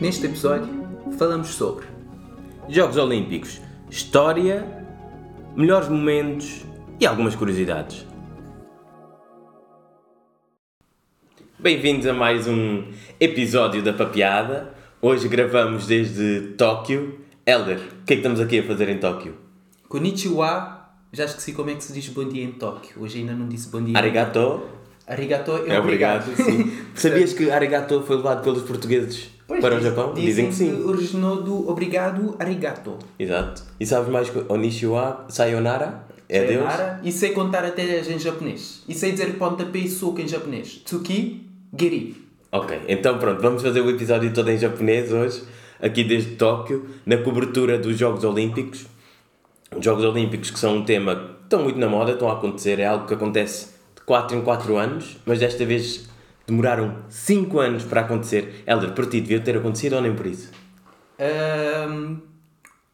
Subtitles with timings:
[0.00, 0.68] Neste episódio,
[1.18, 1.86] falamos sobre
[2.68, 4.66] Jogos Olímpicos, história,
[5.54, 6.64] melhores momentos
[6.98, 8.06] e algumas curiosidades.
[11.58, 12.84] Bem-vindos a mais um
[13.18, 14.72] episódio da Papeada.
[15.02, 17.20] Hoje gravamos desde Tóquio.
[17.44, 19.34] Elder, o que é que estamos aqui a fazer em Tóquio?
[19.88, 20.78] Konnichiwa.
[21.12, 23.02] Já esqueci como é que se diz bom dia em Tóquio.
[23.02, 23.98] Hoje ainda não disse bom dia.
[23.98, 24.62] Arigato.
[25.06, 26.28] Arigato é, É obrigado.
[26.30, 26.72] obrigado, sim.
[26.94, 30.14] Sabias que arigato foi levado pelos portugueses Pois, para o Japão?
[30.14, 30.84] Dizem que sim.
[30.84, 32.96] originou do obrigado arigato.
[33.18, 33.64] Exato.
[33.80, 36.06] E sabes mais que Onishiwa Sayonara?
[36.28, 36.62] É Deus?
[36.62, 37.00] Sayonara.
[37.02, 38.84] E sei contar até em japonês.
[38.88, 40.80] E sei dizer pontapé e soco em japonês.
[40.84, 42.28] Tsuki, geri.
[42.52, 45.42] Ok, então pronto, vamos fazer o episódio todo em japonês hoje,
[45.80, 48.86] aqui desde Tóquio, na cobertura dos Jogos Olímpicos.
[49.76, 52.78] Os Jogos Olímpicos que são um tema que estão muito na moda, estão a acontecer,
[52.78, 56.08] é algo que acontece de 4 em 4 anos, mas desta vez
[56.46, 58.62] demoraram 5 anos para acontecer.
[58.66, 60.50] Helder, por ti devia ter acontecido ou nem por isso?
[61.18, 62.18] Ahm,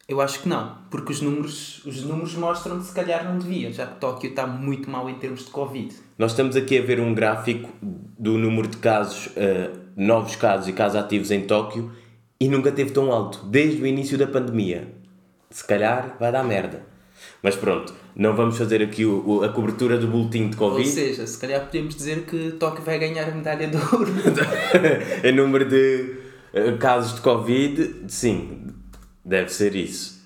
[0.09, 3.73] eu acho que não, porque os números, os números mostram que se calhar não devia,
[3.73, 5.95] já que Tóquio está muito mal em termos de Covid.
[6.17, 10.73] Nós estamos aqui a ver um gráfico do número de casos, eh, novos casos e
[10.73, 11.91] casos ativos em Tóquio
[12.39, 14.93] e nunca teve tão alto, desde o início da pandemia.
[15.51, 16.96] Se calhar vai dar merda.
[17.43, 20.89] Mas pronto, não vamos fazer aqui o, o- a cobertura do boletim de Ou Covid
[20.89, 24.13] seja, se calhar podemos dizer que Tóquio vai ganhar a medalha de ouro.
[25.25, 26.15] em número de
[26.53, 28.67] eh, casos de Covid, sim,
[29.25, 30.17] deve ser isso.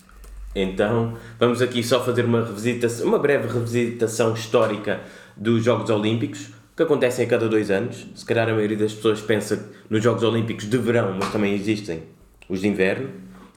[0.55, 5.00] Então, vamos aqui só fazer uma revisitação, uma breve revisitação histórica
[5.36, 8.06] dos Jogos Olímpicos, que acontecem a cada dois anos.
[8.16, 12.02] Se calhar a maioria das pessoas pensa nos Jogos Olímpicos de verão, mas também existem
[12.48, 13.10] os de inverno.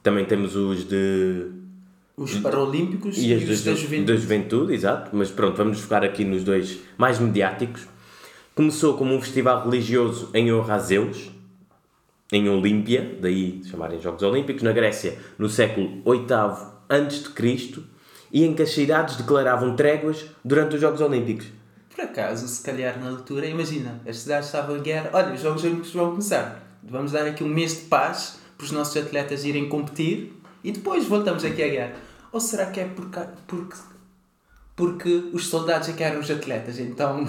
[0.03, 1.45] Também temos os de
[2.15, 4.13] Os Paralímpicos e e, os da da Juventude.
[4.13, 5.09] da juventude, exato.
[5.13, 7.87] Mas pronto, vamos focar aqui nos dois mais mediáticos.
[8.53, 11.31] Começou como um festival religioso em honra a Zeus,
[12.31, 16.33] em Olímpia, daí chamarem Jogos Olímpicos, na Grécia, no século VIII
[16.89, 17.83] a.C.,
[18.31, 21.47] e em que as cidades declaravam tréguas durante os Jogos Olímpicos.
[21.95, 25.63] Por acaso, se calhar na altura, imagina, as cidades estavam em guerra, olha, os Jogos
[25.63, 26.79] Olímpicos vão começar.
[26.83, 31.05] Vamos dar aqui um mês de paz para os nossos atletas irem competir e depois
[31.05, 31.93] voltamos aqui à guerra.
[32.31, 33.77] Ou será que é porque, porque,
[34.75, 36.79] porque os soldados é que eram os atletas?
[36.79, 37.27] Então,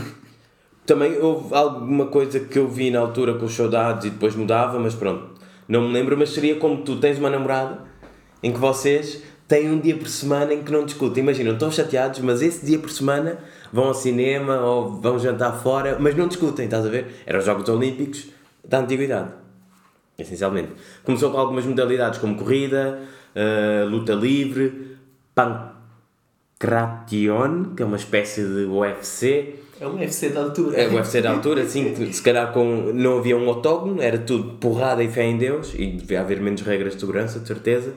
[0.86, 4.78] Também houve alguma coisa que eu vi na altura com os soldados e depois mudava,
[4.78, 6.16] mas pronto, não me lembro.
[6.16, 7.82] Mas seria como tu tens uma namorada
[8.42, 11.22] em que vocês têm um dia por semana em que não discutem.
[11.22, 13.38] Imagina, estão chateados, mas esse dia por semana
[13.72, 17.22] vão ao cinema ou vão jantar fora, mas não discutem, estás a ver?
[17.24, 18.26] Eram os Jogos Olímpicos
[18.62, 19.30] da Antiguidade,
[20.18, 20.72] essencialmente.
[21.02, 23.00] Começou com algumas modalidades como corrida,
[23.34, 24.96] eh, luta livre,
[25.34, 25.74] pancration,
[27.76, 29.56] que é uma espécie de UFC.
[29.80, 30.76] é o UFC da altura.
[30.76, 34.18] É o UFC da altura, sim, que se calhar com, não havia um octógono, era
[34.18, 37.92] tudo porrada e fé em Deus, e devia haver menos regras de segurança, de certeza.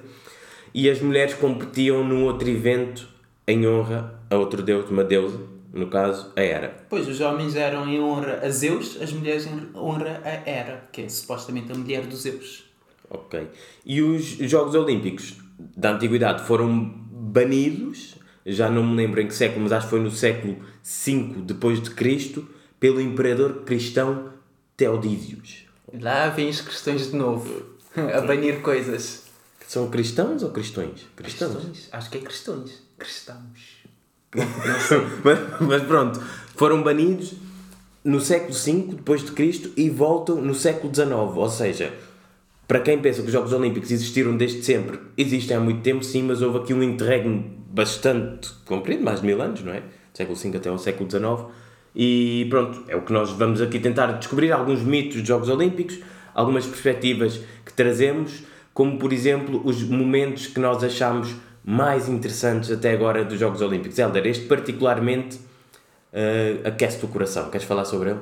[0.74, 3.08] E as mulheres competiam num outro evento
[3.48, 5.40] em honra a outro deus, uma deusa,
[5.72, 6.76] no caso, a Hera.
[6.90, 11.04] Pois, os homens eram em honra a Zeus, as mulheres em honra a Hera, que
[11.04, 12.67] é supostamente a mulher dos Zeus.
[13.10, 13.48] Ok.
[13.86, 15.38] E os Jogos Olímpicos
[15.76, 20.00] da Antiguidade foram banidos, já não me lembro em que século, mas acho que foi
[20.00, 22.48] no século V depois de Cristo,
[22.80, 24.32] pelo imperador cristão
[24.76, 25.66] Teodísios.
[26.00, 27.64] Lá vêm as questões de novo,
[27.96, 29.24] a banir coisas.
[29.68, 31.06] São cristãos ou cristões?
[31.16, 31.56] Cristãos.
[31.56, 31.90] Cristões?
[31.92, 32.84] Acho que é cristões.
[32.98, 33.78] Cristãos.
[35.24, 36.22] mas, mas pronto,
[36.56, 37.34] foram banidos
[38.04, 41.12] no século V depois de Cristo e voltam no século XIX.
[41.12, 41.94] Ou seja,
[42.68, 46.24] para quem pensa que os Jogos Olímpicos existiram desde sempre, existem há muito tempo, sim,
[46.24, 49.80] mas houve aqui um interregno bastante comprido, mais de mil anos, não é?
[49.80, 51.52] Do século V até ao século XIX.
[51.96, 56.00] E pronto, é o que nós vamos aqui tentar descobrir alguns mitos dos Jogos Olímpicos,
[56.34, 61.34] algumas perspectivas que trazemos, como por exemplo os momentos que nós achamos
[61.64, 63.98] mais interessantes até agora dos Jogos Olímpicos.
[63.98, 65.40] Helder, este particularmente
[66.12, 67.50] eh, aquece-te o coração.
[67.50, 68.20] Queres falar sobre ele?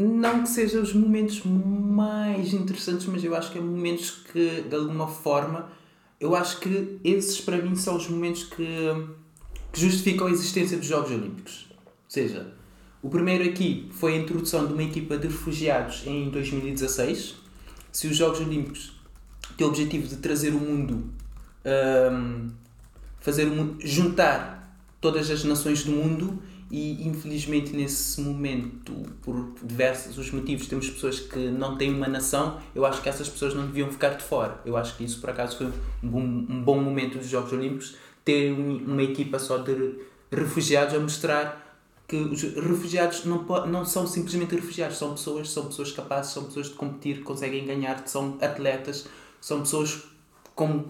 [0.00, 4.74] Não que sejam os momentos mais interessantes, mas eu acho que é momentos que, de
[4.74, 5.70] alguma forma,
[6.18, 8.64] eu acho que esses para mim são os momentos que,
[9.70, 11.66] que justificam a existência dos Jogos Olímpicos.
[11.70, 12.54] Ou seja,
[13.02, 17.34] o primeiro aqui foi a introdução de uma equipa de refugiados em 2016.
[17.92, 18.92] Se os Jogos Olímpicos
[19.58, 21.10] têm o objetivo de trazer o mundo,
[22.10, 22.48] hum,
[23.20, 30.16] fazer o mundo, juntar todas as nações do mundo e infelizmente nesse momento, por diversos
[30.18, 33.66] os motivos, temos pessoas que não têm uma nação, eu acho que essas pessoas não
[33.66, 34.60] deviam ficar de fora.
[34.64, 35.66] Eu acho que isso por acaso foi
[36.02, 39.94] um bom, um bom momento dos Jogos Olímpicos, ter um- uma equipa só de
[40.30, 41.66] refugiados a mostrar
[42.06, 46.66] que os refugiados não, não são simplesmente refugiados, são pessoas, são pessoas capazes, são pessoas
[46.68, 49.06] de competir, conseguem ganhar, são atletas,
[49.40, 50.02] são pessoas
[50.54, 50.84] com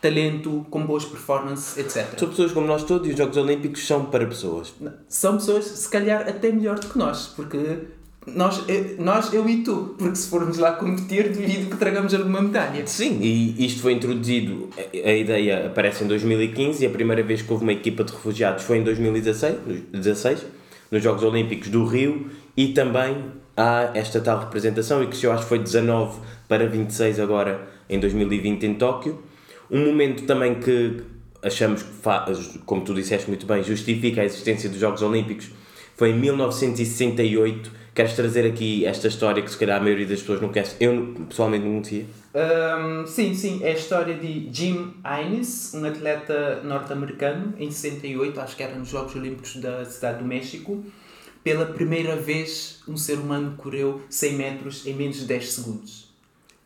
[0.00, 2.18] talento, com boas performances, etc.
[2.18, 4.72] São pessoas como nós todos e os Jogos Olímpicos são para pessoas.
[5.08, 7.58] São pessoas, se calhar, até melhor do que nós, porque
[8.26, 12.42] nós, eu, nós, eu e tu, porque se formos lá competir, duvido que tragamos alguma
[12.42, 12.86] medalha.
[12.86, 17.40] Sim, e isto foi introduzido, a a ideia aparece em 2015 e a primeira vez
[17.42, 20.44] que houve uma equipa de refugiados foi em 2016, nos- 16,
[20.90, 23.16] nos Jogos Olímpicos do Rio e também
[23.56, 26.18] há esta tal representação e que eu acho que foi 19
[26.48, 29.22] para 26 agora em 2020 em Tóquio.
[29.70, 31.02] Um momento também que
[31.42, 35.50] achamos que, faz, como tu disseste muito bem, justifica a existência dos Jogos Olímpicos
[35.96, 37.72] foi em 1968.
[37.94, 40.76] Queres trazer aqui esta história que se calhar a maioria das pessoas não conhece?
[40.78, 42.04] Eu pessoalmente não conhecia.
[42.34, 44.92] Ahm, sim, sim, é a história de Jim
[45.24, 50.26] Innes, um atleta norte-americano, em 68, acho que era nos Jogos Olímpicos da Cidade do
[50.26, 50.84] México.
[51.42, 56.12] Pela primeira vez, um ser humano correu 100 metros em menos de 10 segundos.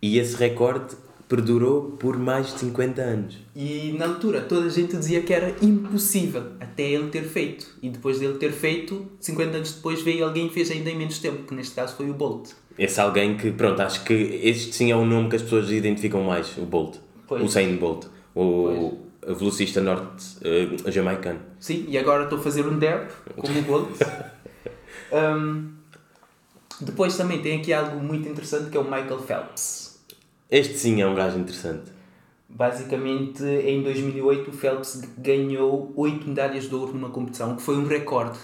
[0.03, 0.97] E esse recorde
[1.31, 3.39] perdurou por mais de 50 anos.
[3.55, 7.69] E na altura toda a gente dizia que era impossível até ele ter feito.
[7.81, 11.21] E depois dele ter feito, 50 anos depois veio alguém e fez ainda em menos
[11.21, 12.51] tempo, que neste caso foi o Bolt.
[12.77, 16.25] Esse alguém que, pronto, acho que este sim é o nome que as pessoas identificam
[16.25, 16.97] mais, o Bolt.
[17.29, 17.41] Pois.
[17.41, 18.07] O Usain Bolt.
[18.35, 21.39] O velocista norte-jamaicano.
[21.61, 23.89] Sim, e agora estou a fazer um dab como o Bolt.
[25.13, 25.73] Um,
[26.81, 29.90] depois também tem aqui algo muito interessante que é o Michael Phelps.
[30.51, 31.93] Este sim é um gajo interessante.
[32.49, 37.77] Basicamente, em 2008, o Phelps ganhou 8 medalhas de ouro numa competição, o que foi
[37.77, 38.39] um recorde.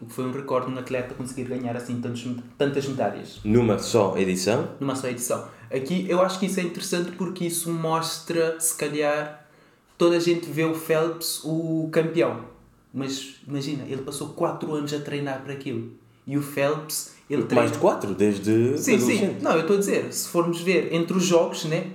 [0.00, 2.26] O que foi um recorde num atleta conseguir ganhar assim tantos,
[2.58, 5.48] tantas medalhas Numa só edição, numa só edição.
[5.70, 9.46] Aqui eu acho que isso é interessante porque isso mostra, se calhar,
[9.98, 12.44] toda a gente vê o Phelps o campeão.
[12.92, 15.92] Mas imagina, ele passou 4 anos a treinar para aquilo.
[16.26, 17.62] E o Phelps, ele treina.
[17.62, 19.36] mais de 4, desde Sim, sim.
[19.40, 21.88] Não, eu estou a dizer, se formos ver entre os jogos, né?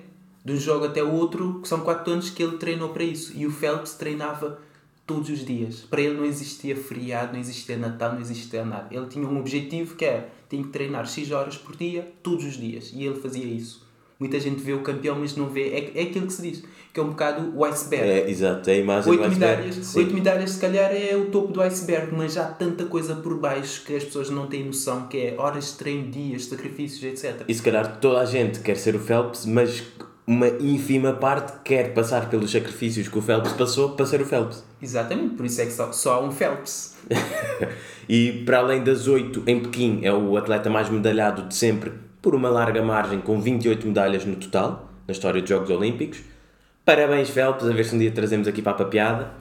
[0.43, 3.31] De um jogo até o outro, que são 4 anos que ele treinou para isso.
[3.35, 4.59] E o Phelps treinava
[5.05, 5.81] todos os dias.
[5.89, 8.87] Para ele não existia feriado, não existia Natal, não existia nada.
[8.91, 12.57] Ele tinha um objetivo que era, tinha que treinar 6 horas por dia, todos os
[12.57, 12.91] dias.
[12.93, 13.85] E ele fazia isso.
[14.21, 15.69] Muita gente vê o campeão, mas não vê.
[15.69, 16.63] É, é aquilo que se diz,
[16.93, 18.07] que é um bocado o iceberg.
[18.07, 19.61] É, exato, é a imagem Oito do iceberg.
[19.63, 23.39] medalhas, oito medalhas se calhar é o topo do iceberg, mas há tanta coisa por
[23.39, 27.45] baixo que as pessoas não têm noção, que é horas de treino, dias, sacrifícios, etc.
[27.47, 29.81] E se calhar toda a gente quer ser o Phelps, mas
[30.27, 34.63] uma ínfima parte quer passar pelos sacrifícios que o Phelps passou para ser o Phelps.
[34.79, 36.95] Exatamente, por isso é que só, só há um Phelps.
[38.09, 42.35] E para além das 8 em Pequim, é o atleta mais medalhado de sempre, por
[42.35, 46.21] uma larga margem, com 28 medalhas no total, na história dos Jogos Olímpicos.
[46.85, 49.31] Parabéns, Phelps, a ver se um dia trazemos aqui para a papiada.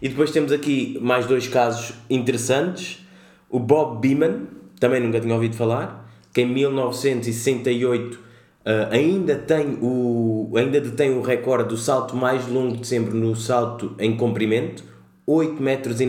[0.00, 3.04] E depois temos aqui mais dois casos interessantes.
[3.50, 4.46] O Bob Beeman,
[4.78, 8.28] também nunca tinha ouvido falar, que em 1968
[8.68, 13.34] ah, ainda, tem o, ainda detém o recorde do salto mais longo de sempre no
[13.34, 14.84] salto em comprimento,
[15.26, 16.00] 8,90 metros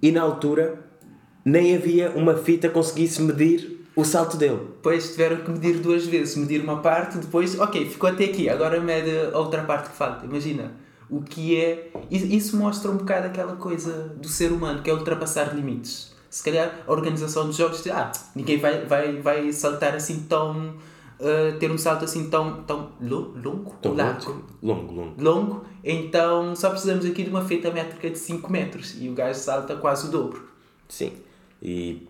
[0.00, 0.78] e na altura
[1.44, 4.58] nem havia uma fita que conseguisse medir o salto dele.
[4.76, 8.80] Depois tiveram que medir duas vezes, medir uma parte, depois, ok, ficou até aqui, agora
[8.80, 10.24] mede a outra parte que falta.
[10.24, 10.72] Imagina,
[11.10, 11.90] o que é.
[12.10, 16.12] Isso mostra um bocado aquela coisa do ser humano, que é ultrapassar limites.
[16.30, 20.74] Se calhar a organização dos jogos diz, ah, ninguém vai, vai, vai saltar assim tão.
[21.20, 23.74] ah, ter um salto assim tão, tão lo- longo?
[23.82, 24.42] Tão largo?
[24.62, 25.22] longo, longo, longo.
[25.22, 29.38] longo, então só precisamos aqui de uma fita métrica de 5 metros e o gajo
[29.38, 30.48] salta quase o dobro.
[30.88, 31.12] Sim.
[31.60, 32.08] E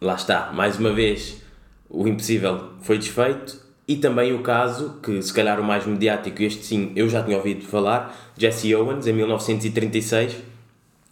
[0.00, 1.42] lá está, mais uma vez,
[1.88, 3.68] o impossível foi desfeito.
[3.86, 7.36] E também o caso, que se calhar o mais mediático, este sim eu já tinha
[7.36, 10.36] ouvido falar, Jesse Owens, em 1936,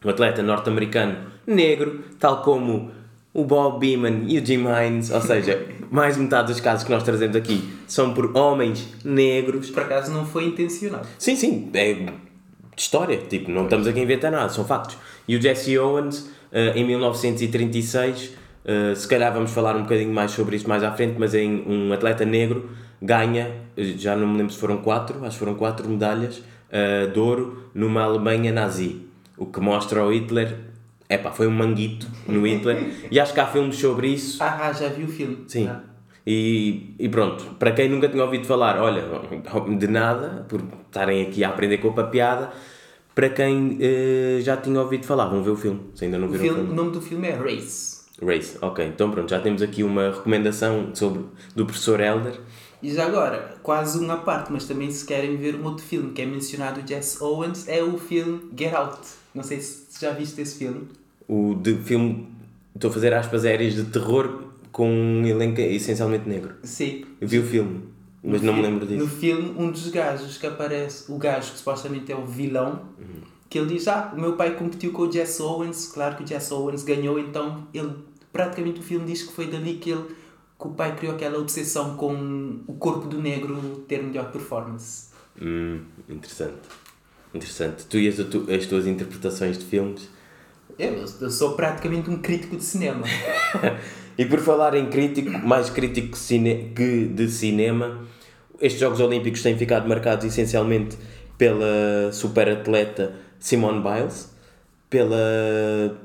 [0.04, 2.92] um atleta norte-americano negro, tal como
[3.34, 7.02] o Bob Beeman e o Jim Hines, ou seja, mais metade dos casos que nós
[7.02, 9.70] trazemos aqui são por homens negros.
[9.70, 11.02] Por acaso não foi intencional.
[11.18, 12.12] Sim, sim, é de
[12.76, 14.96] história, tipo, não estamos aqui a inventar nada, são factos.
[15.26, 18.34] E o Jesse Owens, eh, em 1936,
[18.64, 21.64] eh, se calhar vamos falar um bocadinho mais sobre isso mais à frente, mas em
[21.66, 22.68] um atleta negro
[23.00, 27.06] ganha, eh, já não me lembro se foram quatro, acho que foram quatro medalhas eh,
[27.06, 29.02] de ouro numa Alemanha nazi,
[29.36, 30.56] o que mostra ao Hitler,
[31.08, 34.72] epá, foi um manguito no Hitler, e acho que há filmes sobre isso, Ah, ah,
[34.72, 35.44] já vi o filme.
[35.46, 35.66] Sim.
[35.68, 35.80] Ah.
[36.26, 39.02] E, e pronto, para quem nunca tinha ouvido falar, olha,
[39.78, 42.50] de nada, por estarem aqui a aprender com a papiada,
[43.14, 43.78] para quem
[44.42, 46.62] já tinha ouvido falar, vão ver o filme, se ainda não O, viram filme, o
[46.62, 46.76] o filme.
[46.76, 47.97] nome do filme é Race.
[48.20, 52.40] Race, ok, então pronto, já temos aqui uma recomendação sobre, do professor Elder.
[52.82, 56.22] E já agora, quase uma parte, mas também se querem ver um outro filme que
[56.22, 58.98] é mencionado o Jesse Owens, é o filme Get Out.
[59.34, 60.88] Não sei se já viste esse filme.
[61.28, 62.28] o de filme,
[62.74, 66.54] estou a fazer aspas aéreas de terror com um elenco essencialmente negro.
[66.62, 67.04] Sim.
[67.20, 67.82] Eu vi o filme,
[68.22, 69.00] mas No não me fi- lembro disso.
[69.04, 72.82] No filme, um dos gajos que aparece, o gajo que supostamente é o vilão,
[73.48, 76.26] que ele diz: Ah, o meu pai competiu com o Jess Owens, claro que o
[76.26, 77.92] Jess Owens ganhou, então ele
[78.32, 80.04] praticamente o filme diz que foi dali que ele
[80.60, 85.08] que o pai criou aquela obsessão com o corpo do negro ter melhor performance.
[85.40, 86.58] Hum, interessante.
[87.32, 87.86] Interessante.
[87.86, 90.08] Tu e as, tu- as tuas interpretações de filmes.
[90.76, 93.04] Eu, eu sou praticamente um crítico de cinema.
[94.18, 98.04] E por falar em crítico, mais crítico cine- que de cinema,
[98.60, 100.98] estes Jogos Olímpicos têm ficado marcados essencialmente
[101.38, 104.34] pela superatleta Simone Biles,
[104.90, 105.98] pela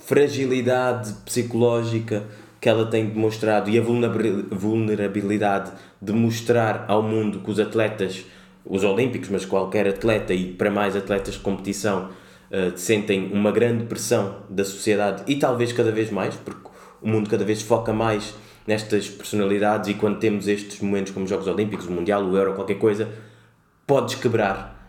[0.00, 2.24] fragilidade psicológica
[2.60, 8.24] que ela tem demonstrado e a vulnerabil- vulnerabilidade de mostrar ao mundo que os atletas,
[8.64, 12.10] os olímpicos, mas qualquer atleta e para mais atletas de competição,
[12.50, 16.68] eh, sentem uma grande pressão da sociedade e talvez cada vez mais, porque
[17.00, 18.32] o mundo cada vez foca mais
[18.64, 22.54] nestas personalidades e quando temos estes momentos como os Jogos Olímpicos, o Mundial, o Euro,
[22.54, 23.08] qualquer coisa,
[23.84, 24.81] podes quebrar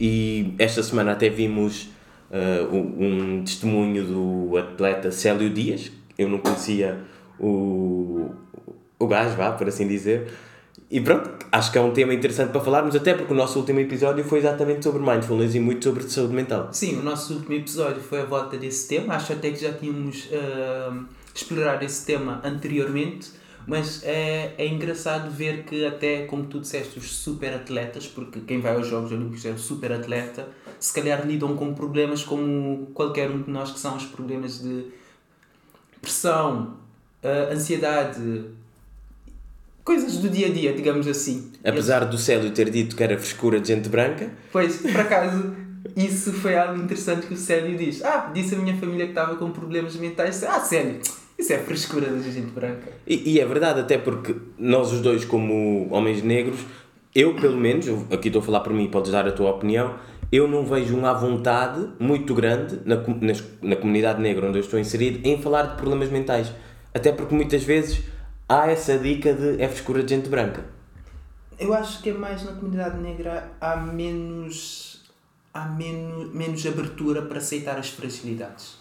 [0.00, 1.90] e esta semana até vimos
[2.30, 5.92] uh, um, testemunho do atleta Célio Dias.
[6.18, 6.98] Eu não conhecia
[7.38, 8.30] o,
[8.98, 10.28] o gajo, vá, por assim dizer.
[10.90, 13.78] E pronto, acho que é um tema interessante para falarmos, até porque o nosso último
[13.78, 16.70] episódio foi exatamente sobre mindfulness e muito sobre saúde mental.
[16.72, 19.14] Sim, o nosso último episódio foi a volta desse tema.
[19.14, 20.98] Acho até que já tínhamos ah,
[21.34, 23.30] explorado esse tema anteriormente,
[23.70, 28.60] mas é, é engraçado ver que, até como tu disseste, os super atletas, porque quem
[28.60, 30.48] vai aos Jogos Olímpicos é o super atleta,
[30.80, 34.86] se calhar lidam com problemas como qualquer um de nós, que são os problemas de
[36.02, 36.78] pressão,
[37.22, 38.46] ah, ansiedade,
[39.84, 41.52] coisas do dia a dia, digamos assim.
[41.64, 45.54] Apesar do Célio ter dito que era frescura de gente branca, Pois, por acaso,
[45.96, 48.02] isso foi algo interessante que o Célio diz.
[48.02, 50.42] Ah, disse a minha família que estava com problemas mentais.
[50.42, 50.98] Ah, Célio,
[51.40, 52.92] isso é frescura da gente branca.
[53.06, 56.60] E, e é verdade, até porque nós os dois, como homens negros,
[57.14, 59.94] eu pelo menos, aqui estou a falar por mim, podes dar a tua opinião,
[60.30, 64.78] eu não vejo uma vontade muito grande na, nas- na comunidade negra onde eu estou
[64.78, 66.52] inserido em falar de problemas mentais.
[66.94, 68.02] Até porque muitas vezes
[68.48, 70.64] há essa dica de é frescura de gente branca.
[71.58, 75.02] Eu acho que é mais na comunidade negra há menos.
[75.52, 78.78] há menos, menos abertura para aceitar as fragilidades.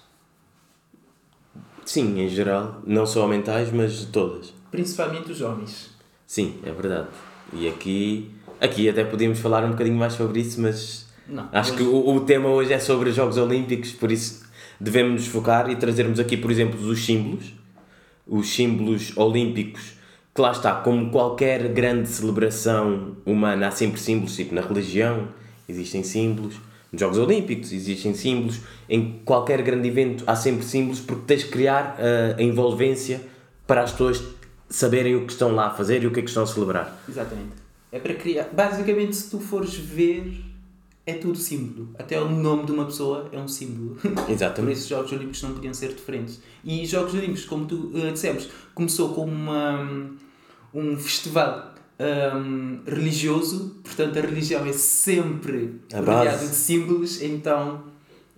[1.91, 4.53] Sim, em geral, não só mentais, mas todas.
[4.69, 5.89] Principalmente os homens.
[6.27, 7.07] Sim, é verdade.
[7.51, 8.29] E aqui,
[8.61, 11.49] aqui até podíamos falar um bocadinho mais sobre isso, mas Não.
[11.51, 14.45] Acho hoje- que o, o tema hoje é sobre os Jogos Olímpicos, por isso
[14.79, 17.53] devemos nos focar e trazermos aqui, por exemplo, os símbolos,
[18.27, 19.93] os símbolos olímpicos,
[20.35, 25.27] que lá está, como qualquer grande celebração humana, há sempre símbolos, tipo na religião
[25.67, 26.53] existem símbolos,
[26.91, 31.49] nos Jogos Olímpicos existem símbolos, em qualquer grande evento há sempre símbolos, porque tens de
[31.49, 33.21] criar ah, a envolvência
[33.67, 34.23] para as pessoas
[34.67, 36.99] saberem o que estão lá a fazer e o que é que estão a celebrar.
[37.07, 37.53] Exatamente.
[37.91, 38.49] É para criar.
[38.51, 40.43] Basicamente, se tu fores ver,
[41.05, 41.89] é tudo símbolo.
[41.97, 43.95] Até o nome de uma pessoa é um símbolo.
[44.01, 44.73] Por Exatamente.
[44.73, 46.39] isso, os Jogos Olímpicos não podiam ser diferentes.
[46.63, 50.11] E os Jogos Olímpicos, como tu eh, dissemos, começou como uma,
[50.73, 56.49] um festival hum, religioso, portanto, a religião é sempre A base.
[56.49, 57.83] de símbolos, então.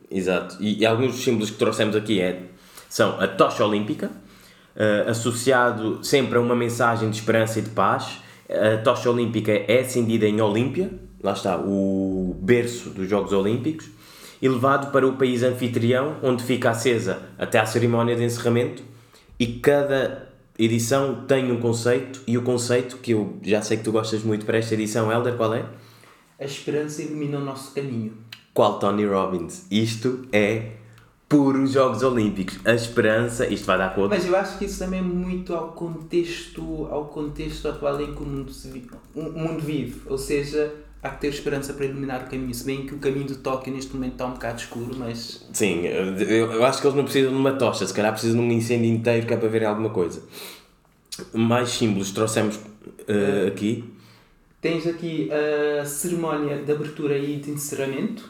[0.10, 0.58] Exato.
[0.60, 2.44] E, e alguns dos símbolos que trouxemos aqui é,
[2.90, 4.12] são a tocha olímpica,
[4.76, 8.20] eh, associado sempre a uma mensagem de esperança e de paz.
[8.50, 10.92] A tocha olímpica é acendida em Olímpia,
[11.24, 13.90] lá está, o berço dos Jogos Olímpicos,
[14.42, 18.84] e levado para o país anfitrião, onde fica acesa até à cerimónia de encerramento.
[19.40, 23.92] E cada edição tem um conceito, e o conceito que eu já sei que tu
[23.92, 25.66] gostas muito para esta edição, Helder, qual é?
[26.40, 28.18] A esperança ilumina o nosso caminho.
[28.54, 29.66] Qual Tony Robbins?
[29.70, 30.72] Isto é
[31.30, 32.60] puro Jogos Olímpicos.
[32.66, 34.10] A esperança, isto vai dar conta.
[34.16, 38.22] Mas eu acho que isso também é muito ao contexto, ao contexto atual em que
[38.22, 40.02] o mundo, se vive, o mundo vive.
[40.08, 42.54] Ou seja, há que ter esperança para iluminar o caminho.
[42.54, 45.82] Se bem que o caminho de Tóquio neste momento está um bocado escuro, mas Sim,
[45.86, 48.90] eu, acho que eles não precisam de uma tocha, se calhar precisam de um incêndio
[48.90, 50.22] inteiro que é para ver alguma coisa.
[51.34, 52.60] Mais símbolos trouxemos
[53.08, 53.84] eh, aqui.
[54.62, 58.30] tens aqui a cerimónia de abertura e de encerramento.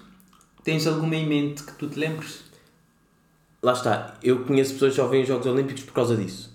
[0.63, 2.43] Tens alguma em mente que tu te lembres?
[3.61, 6.51] Lá está, eu conheço pessoas que só veem os Jogos Olímpicos por causa disso.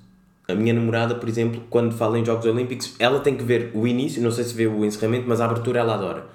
[0.48, 3.86] A minha namorada, por exemplo, quando fala em Jogos Olímpicos, ela tem que ver o
[3.86, 6.26] início, não sei se vê o encerramento, mas a abertura ela adora.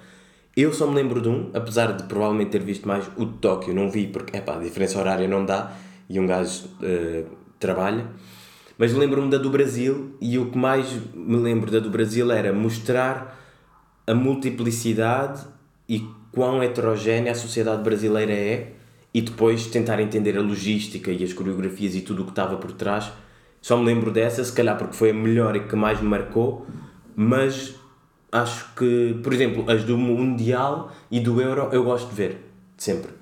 [0.54, 3.74] Eu só me lembro de um, apesar de provavelmente ter visto mais o de Tóquio,
[3.74, 5.72] não vi porque, epá, a diferença horária não dá
[6.10, 7.24] e um gajo eh,
[7.58, 8.06] trabalha.
[8.76, 12.52] Mas lembro-me da do Brasil e o que mais me lembro da do Brasil era
[12.52, 13.38] mostrar
[14.06, 15.40] a multiplicidade
[15.88, 18.72] e quão heterogénea a sociedade brasileira é
[19.14, 22.72] e depois tentar entender a logística e as coreografias e tudo o que estava por
[22.72, 23.12] trás.
[23.62, 26.66] Só me lembro dessa, se calhar porque foi a melhor e que mais me marcou,
[27.14, 27.74] mas
[28.32, 32.38] acho que, por exemplo, as do Mundial e do Euro eu gosto de ver,
[32.76, 33.12] sempre.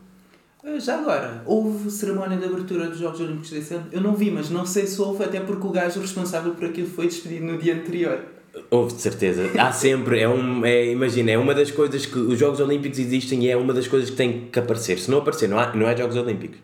[0.64, 3.86] Eh, Já agora, houve cerimónia de abertura dos Jogos Olímpicos desse ano?
[3.92, 6.88] Eu não vi, mas não sei se houve, até porque o gajo responsável por aquilo
[6.88, 8.20] foi despedido no dia anterior.
[8.70, 9.42] Houve de certeza.
[9.58, 13.44] Há sempre, é um, é, imagina, é uma das coisas que os Jogos Olímpicos existem
[13.44, 14.98] e é uma das coisas que tem que aparecer.
[14.98, 16.58] Se não aparecer, não, há, não é Jogos Olímpicos.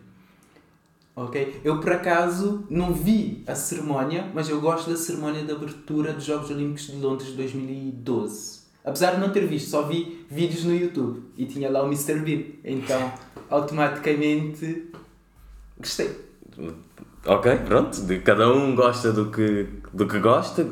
[1.17, 1.61] Ok?
[1.63, 6.23] Eu por acaso não vi a cerimónia, mas eu gosto da cerimónia de abertura dos
[6.23, 8.59] Jogos Olímpicos de Londres de 2012.
[8.85, 12.19] Apesar de não ter visto, só vi vídeos no YouTube e tinha lá o Mr.
[12.19, 12.43] Bean.
[12.63, 13.11] Então,
[13.49, 14.91] automaticamente,
[15.79, 16.11] gostei.
[17.25, 17.99] Ok, pronto.
[18.23, 20.67] Cada um gosta do que, do que gosta.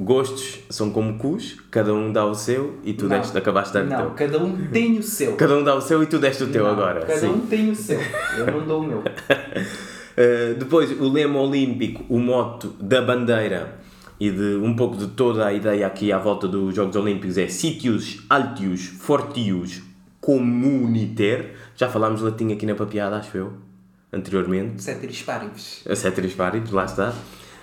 [0.00, 3.18] Gostos são como cus, cada um dá o seu e tu Não.
[3.18, 4.28] deste, acabaste de dar o Não, teu.
[4.28, 5.34] cada um tem o seu.
[5.34, 7.00] Cada um dá o seu e tu deste o teu Não, agora.
[7.00, 7.26] Cada sim.
[7.26, 7.98] um tem o seu.
[8.38, 8.98] Eu não dou o meu.
[8.98, 13.76] Uh, depois, o lema olímpico, o moto da bandeira
[14.20, 17.48] e de um pouco de toda a ideia aqui à volta dos Jogos Olímpicos é
[17.48, 19.82] Sitius Altius Fortius
[20.20, 21.54] Communiter.
[21.74, 23.52] Já falámos latim aqui na papiada, acho eu,
[24.12, 24.80] anteriormente.
[24.82, 25.82] Ceteris paribus.
[25.88, 27.12] A ceteris paribus, lá está.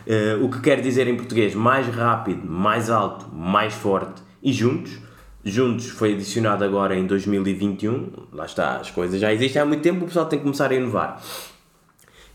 [0.08, 5.00] Eh, o que quer dizer em português mais rápido, mais alto, mais forte e juntos.
[5.44, 8.10] Juntos foi adicionado agora em 2021.
[8.34, 10.76] Lá está, as coisas já existem há muito tempo, o pessoal tem que começar a
[10.76, 11.22] inovar.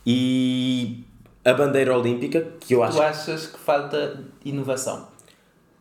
[0.06, 1.04] E
[1.44, 5.08] a bandeira olímpica, que eu acho Tu achas que falta inovação?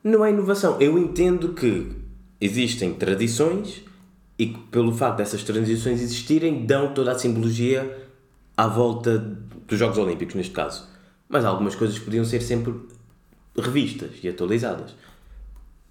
[0.04, 0.78] não é inovação.
[0.80, 1.92] Eu entendo que
[2.40, 3.84] existem tradições
[4.38, 8.08] e que, pelo facto dessas tradições existirem, dão toda a simbologia
[8.56, 9.18] à volta
[9.68, 10.88] dos Jogos Olímpicos, neste caso.
[11.30, 12.74] Mas algumas coisas podiam ser sempre
[13.56, 14.96] revistas e atualizadas.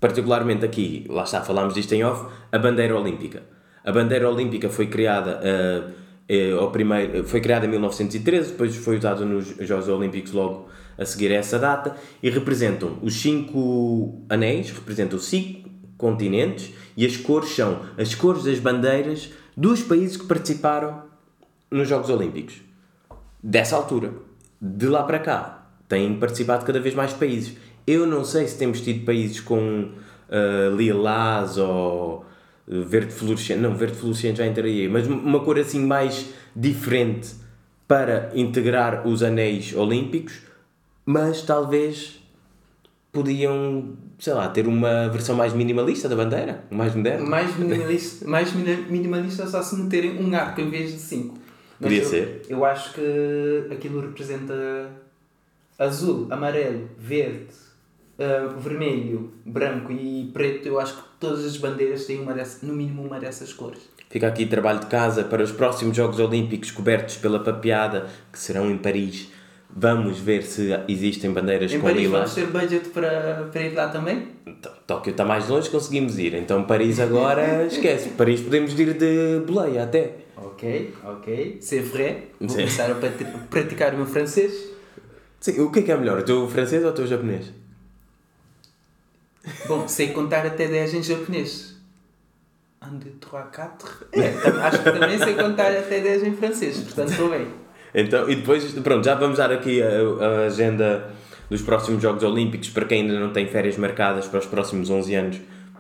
[0.00, 3.42] Particularmente aqui, lá está, falámos disto em off, a bandeira olímpica.
[3.84, 5.82] A bandeira olímpica foi criada, eh,
[6.28, 11.04] eh, ao primeiro, foi criada em 1913, depois foi usada nos Jogos Olímpicos logo a
[11.04, 17.50] seguir a essa data, e representam os cinco anéis, representam cinco continentes, e as cores
[17.50, 21.04] são as cores das bandeiras dos países que participaram
[21.70, 22.60] nos Jogos Olímpicos.
[23.42, 24.27] Dessa altura.
[24.60, 27.56] De lá para cá, têm participado cada vez mais países.
[27.86, 29.92] Eu não sei se temos tido países com
[30.30, 32.24] ah, lilás ou
[32.68, 33.60] ah, verde fluorescente.
[33.60, 37.34] Não, verde fluorescente já entraria, mas uma cor assim mais diferente
[37.86, 40.40] para integrar os anéis olímpicos,
[41.06, 42.22] mas talvez
[43.10, 47.26] podiam, sei lá, ter uma versão mais minimalista da bandeira, mais moderna.
[47.26, 51.38] Mais minimalista, mais minimalista só se meterem um arco em vez de cinco.
[51.80, 52.42] Podia eu, ser.
[52.48, 54.90] Eu acho que aquilo representa
[55.78, 57.46] azul, amarelo, verde,
[58.18, 60.66] ah, vermelho, branco e preto.
[60.66, 63.80] Eu acho que todas as bandeiras têm uma dessa, no mínimo uma dessas cores.
[64.10, 68.70] Fica aqui trabalho de casa para os próximos Jogos Olímpicos cobertos pela papeada, que serão
[68.70, 69.28] em Paris.
[69.70, 72.32] Vamos ver se existem bandeiras Em com Paris lilás.
[72.34, 74.28] vamos ter budget para, para ir lá também?
[74.62, 76.32] Tó- Tóquio está mais longe, conseguimos ir.
[76.34, 78.08] Então Paris agora esquece.
[78.10, 80.14] Paris podemos ir de boleia até.
[80.58, 81.58] Ok, ok.
[81.60, 82.30] C'est vrai.
[82.40, 82.56] Vou Sim.
[82.56, 84.52] começar a prati- praticar o meu francês.
[85.38, 86.18] Sim, o que é que é melhor?
[86.18, 87.52] O teu francês ou o teu japonês?
[89.68, 91.76] Bom, sei contar até 10 em japonês.
[92.82, 94.06] 1, 2, 3, 4.
[94.12, 94.28] É,
[94.66, 97.46] acho que também sei contar até 10 em francês, portanto estou bem.
[97.94, 99.88] Então, e depois, pronto, já vamos dar aqui a,
[100.24, 101.08] a agenda
[101.48, 105.14] dos próximos Jogos Olímpicos para quem ainda não tem férias marcadas para os próximos 11
[105.14, 105.36] anos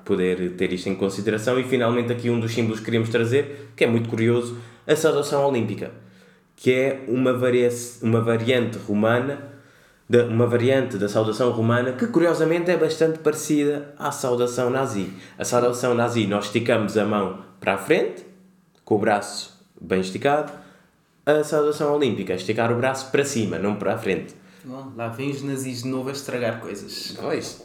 [0.08, 3.84] poder ter isto em consideração e finalmente aqui um dos símbolos que queríamos trazer, que
[3.84, 5.90] é muito curioso, a saudação olímpica,
[6.56, 7.68] que é uma, varia
[8.00, 9.38] uma variante romana,
[10.08, 15.10] da, uma variante da saudação romana que curiosamente é bastante parecida à saudação nazi.
[15.36, 18.24] A saudação nazi, nós esticamos a mão para a frente,
[18.86, 20.50] com o braço bem esticado,
[21.26, 24.34] a saudação olímpica, esticar o braço para cima, não para a frente.
[24.68, 27.16] Bom, lá vem os nazis de novo a estragar coisas.
[27.18, 27.64] Pois,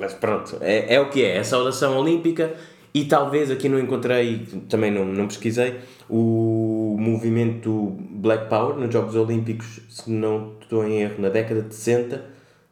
[0.00, 2.52] mas pronto, é, é o que é, é a saudação olímpica
[2.92, 9.14] e talvez aqui não encontrei, também não, não pesquisei, o movimento Black Power nos Jogos
[9.14, 12.24] Olímpicos, se não estou em erro, na década de 60,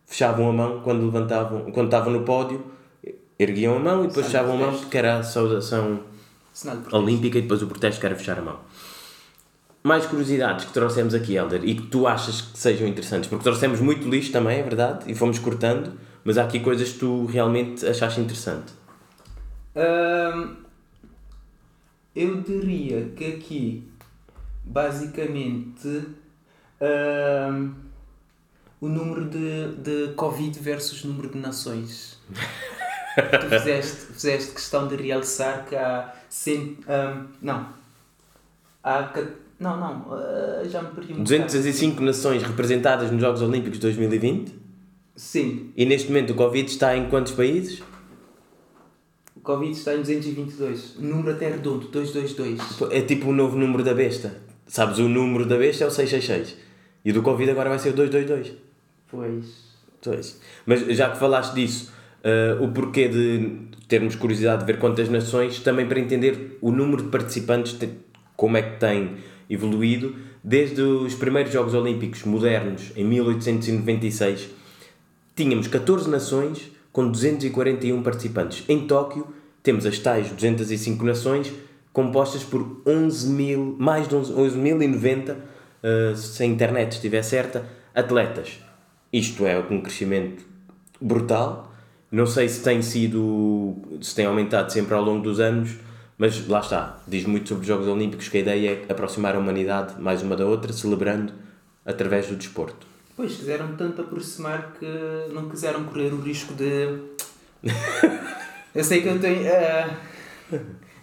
[0.04, 2.64] fechavam a mão quando levantavam, quando estavam no pódio,
[3.38, 6.00] erguiam a mão e depois fechavam a mão porque era a saudação
[6.90, 8.58] olímpica e depois o protesto que era fechar a mão.
[9.82, 13.80] Mais curiosidades que trouxemos aqui, Helder, e que tu achas que sejam interessantes, porque trouxemos
[13.80, 15.92] muito lixo também, é verdade, e fomos cortando,
[16.24, 18.72] mas há aqui coisas que tu realmente achaste interessante.
[19.76, 20.56] Hum,
[22.14, 23.88] eu diria que aqui,
[24.64, 26.08] basicamente,
[26.80, 27.74] hum,
[28.80, 32.18] o número de, de Covid versus número de nações.
[33.14, 36.14] tu fizeste, fizeste questão de realçar que há.
[36.28, 37.72] Cent, hum, não.
[38.82, 39.04] Há
[39.58, 44.54] Não, não, ah, já me perdi um 205 nações representadas nos Jogos Olímpicos de 2020.
[45.16, 47.82] Sim, E neste momento o Covid está em quantos países?
[49.34, 50.96] o Covid está em 222.
[50.98, 52.60] O número até é redondo, 222.
[52.92, 54.36] É tipo o novo número da besta.
[54.66, 56.56] Sabes, o número da besta é o 666.
[57.04, 58.52] E do Covid agora vai ser o 222.
[59.10, 59.44] Pois.
[60.02, 60.40] Pois.
[60.66, 61.90] Mas já que falaste disso,
[62.22, 67.04] eh, o porquê de termos curiosidade de ver quantas nações, também para entender o número
[67.04, 67.88] de participantes, te-
[68.36, 69.16] como é que tem
[69.48, 74.48] evoluído, desde os primeiros Jogos Olímpicos modernos, em 1896,
[75.34, 78.64] tínhamos 14 nações com 241 participantes.
[78.68, 79.26] Em Tóquio,
[79.62, 81.52] temos as tais 205 nações,
[81.92, 85.36] compostas por 11 mil, mais de 11 11.090,
[85.82, 88.60] eh, se a internet estiver certa, atletas.
[89.12, 90.44] Isto é um crescimento
[91.00, 91.72] brutal.
[92.10, 95.76] Não sei se tem sido, se tem aumentado sempre ao longo dos anos,
[96.18, 96.98] mas lá está.
[97.06, 100.36] Diz muito sobre os Jogos Olímpicos que a ideia é aproximar a humanidade mais uma
[100.36, 101.32] da outra, celebrando
[101.86, 102.86] através do desporto.
[103.16, 104.86] Pois, quiseram tanto aproximar que
[105.32, 106.98] não quiseram correr o risco de.
[108.74, 109.96] eu sei que eu tenho ah,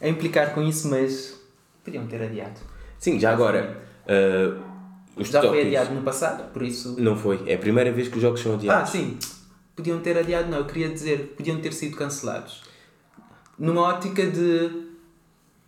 [0.01, 1.39] a implicar com isso, mas
[1.83, 2.59] podiam ter adiado.
[2.97, 4.53] Sim, já agora, eh,
[5.15, 6.95] os Já foi adiado no passado, por isso.
[6.99, 8.91] Não foi, é a primeira vez que os jogos são Ah, adiados.
[8.91, 9.17] sim.
[9.75, 10.59] Podiam ter adiado, não.
[10.59, 12.63] Eu queria dizer, podiam ter sido cancelados.
[13.59, 14.84] Numa ótica de.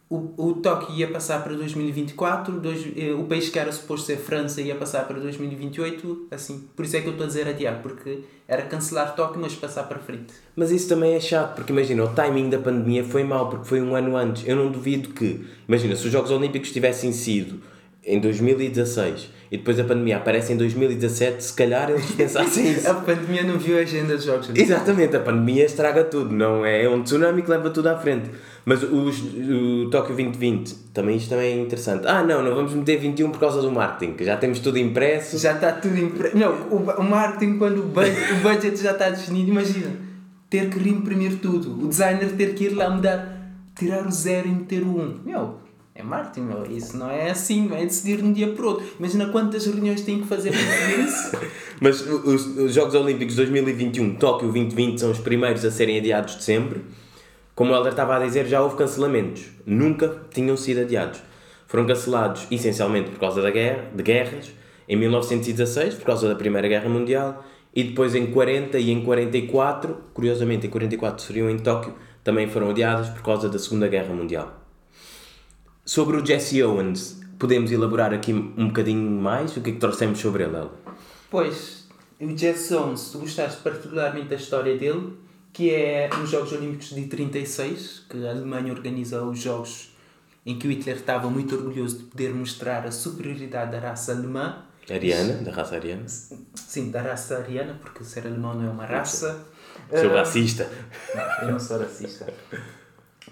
[0.09, 4.15] O, o Tóquio ia passar para 2024, dois, eh, o país que era suposto ser
[4.15, 6.63] França ia passar para 2028, assim.
[6.75, 9.83] Por isso é que eu estou a dizer adiar, porque era cancelar Tóquio, mas passar
[9.83, 10.33] para frente.
[10.55, 13.81] Mas isso também é chato, porque imagina, o timing da pandemia foi mau, porque foi
[13.81, 14.47] um ano antes.
[14.47, 17.61] Eu não duvido que, imagina, se os Jogos Olímpicos tivessem sido
[18.01, 22.89] em 2016 e depois a pandemia aparece em 2017, se calhar eles pensassem isso.
[22.89, 24.69] A pandemia não viu a agenda dos Jogos Olímpicos.
[24.69, 26.83] Exatamente, a pandemia estraga tudo, não é?
[26.83, 28.29] É um tsunami que leva tudo à frente.
[28.65, 32.05] Mas os, o Tóquio 2020, também isto também é interessante.
[32.05, 35.37] Ah, não, não vamos meter 21 por causa do marketing, que já temos tudo impresso.
[35.37, 36.31] Já está tudo impre...
[36.33, 39.91] Não, o, o marketing, quando o budget, o budget já está definido, imagina,
[40.49, 41.81] ter que reimprimir tudo.
[41.81, 45.19] O designer ter que ir lá mudar, tirar o zero e meter o um.
[45.25, 45.55] Meu,
[45.97, 46.65] é marketing, meu.
[46.65, 48.85] Isso não é assim, é decidir de um dia para o outro.
[48.99, 51.31] Imagina quantas reuniões tem que fazer para isso.
[51.81, 56.43] Mas os, os Jogos Olímpicos 2021, Tóquio 2020, são os primeiros a serem adiados de
[56.43, 56.81] sempre.
[57.55, 59.45] Como o Helder estava a dizer, já houve cancelamentos.
[59.65, 61.19] Nunca tinham sido adiados.
[61.65, 64.51] Foram cancelados essencialmente por causa da guerra, de guerras,
[64.87, 67.43] em 1916, por causa da Primeira Guerra Mundial,
[67.75, 72.69] e depois em 40 e em 44, curiosamente em 44 seriam em Tóquio, também foram
[72.69, 74.66] adiados por causa da Segunda Guerra Mundial.
[75.87, 79.55] Sobre o Jesse Owens, podemos elaborar aqui um bocadinho mais?
[79.55, 80.67] O que é que trouxemos sobre ele?
[81.31, 81.87] Pois,
[82.19, 85.17] o Jesse Owens, tu gostaste particularmente da história dele,
[85.53, 89.95] que é nos Jogos Olímpicos de 36, que a Alemanha organiza os Jogos
[90.45, 94.65] em que o Hitler estava muito orgulhoso de poder mostrar a superioridade da raça alemã.
[94.89, 96.03] Ariana, da raça ariana.
[96.05, 99.41] Sim, da raça ariana, porque ser alemão não é uma raça.
[99.89, 100.69] Sou racista.
[101.15, 102.27] Não, eu não sou racista.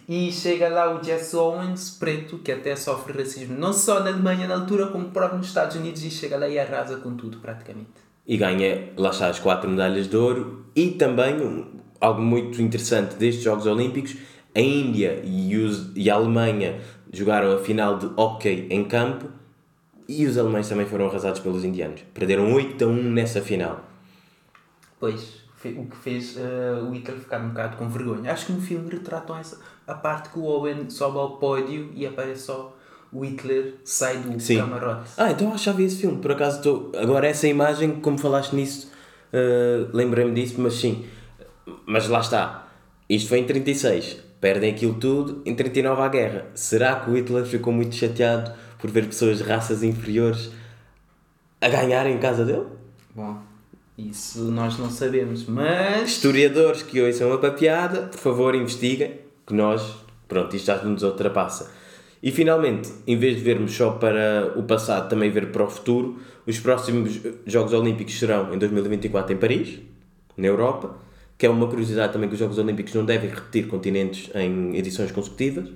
[0.07, 4.47] E chega lá o Jesse Owens, preto, que até sofre racismo, não só na Alemanha
[4.47, 7.89] na altura, como próprio nos Estados Unidos, e chega lá e arrasa com tudo, praticamente.
[8.27, 10.65] E ganha, lá está, as quatro medalhas de ouro.
[10.75, 11.65] E também,
[11.99, 14.15] algo muito interessante destes Jogos Olímpicos,
[14.53, 16.79] a Índia e, os, e a Alemanha
[17.11, 19.29] jogaram a final de hockey em campo
[20.07, 22.01] e os alemães também foram arrasados pelos indianos.
[22.13, 23.83] Perderam 8 a 1 nessa final.
[24.99, 28.31] Pois, o que fez eh, o Hitler ficar um bocado com vergonha.
[28.31, 32.05] Acho que no filme retratam essa, a parte que o Owen sobe ao pódio e
[32.05, 32.75] aparece só
[33.11, 34.57] o Hitler, sai do Sim.
[34.57, 35.11] camarote.
[35.17, 36.17] Ah, então vi esse filme.
[36.17, 36.91] Por acaso estou.
[36.97, 38.91] Agora essa imagem, como falaste nisso,
[39.31, 41.05] uh, lembrei-me disso, mas sim.
[41.85, 42.67] Mas lá está.
[43.09, 44.17] Isto foi em 36.
[44.41, 45.41] Perdem aquilo tudo.
[45.45, 46.45] Em 39 há guerra.
[46.55, 50.51] Será que o Hitler ficou muito chateado por ver pessoas de raças inferiores
[51.61, 52.65] a ganharem em casa dele?
[53.15, 53.39] Bom,
[53.97, 56.09] isso nós não sabemos, mas.
[56.09, 59.95] Historiadores que ouçam a papiada, por favor, investiguem, que nós,
[60.27, 61.71] pronto, isto já nos ultrapassa.
[62.21, 66.17] E finalmente, em vez de vermos só para o passado, também ver para o futuro,
[66.47, 69.79] os próximos Jogos Olímpicos serão em 2024 em Paris,
[70.35, 70.97] na Europa,
[71.37, 75.11] que é uma curiosidade também que os Jogos Olímpicos não devem repetir continentes em edições
[75.11, 75.69] consecutivas.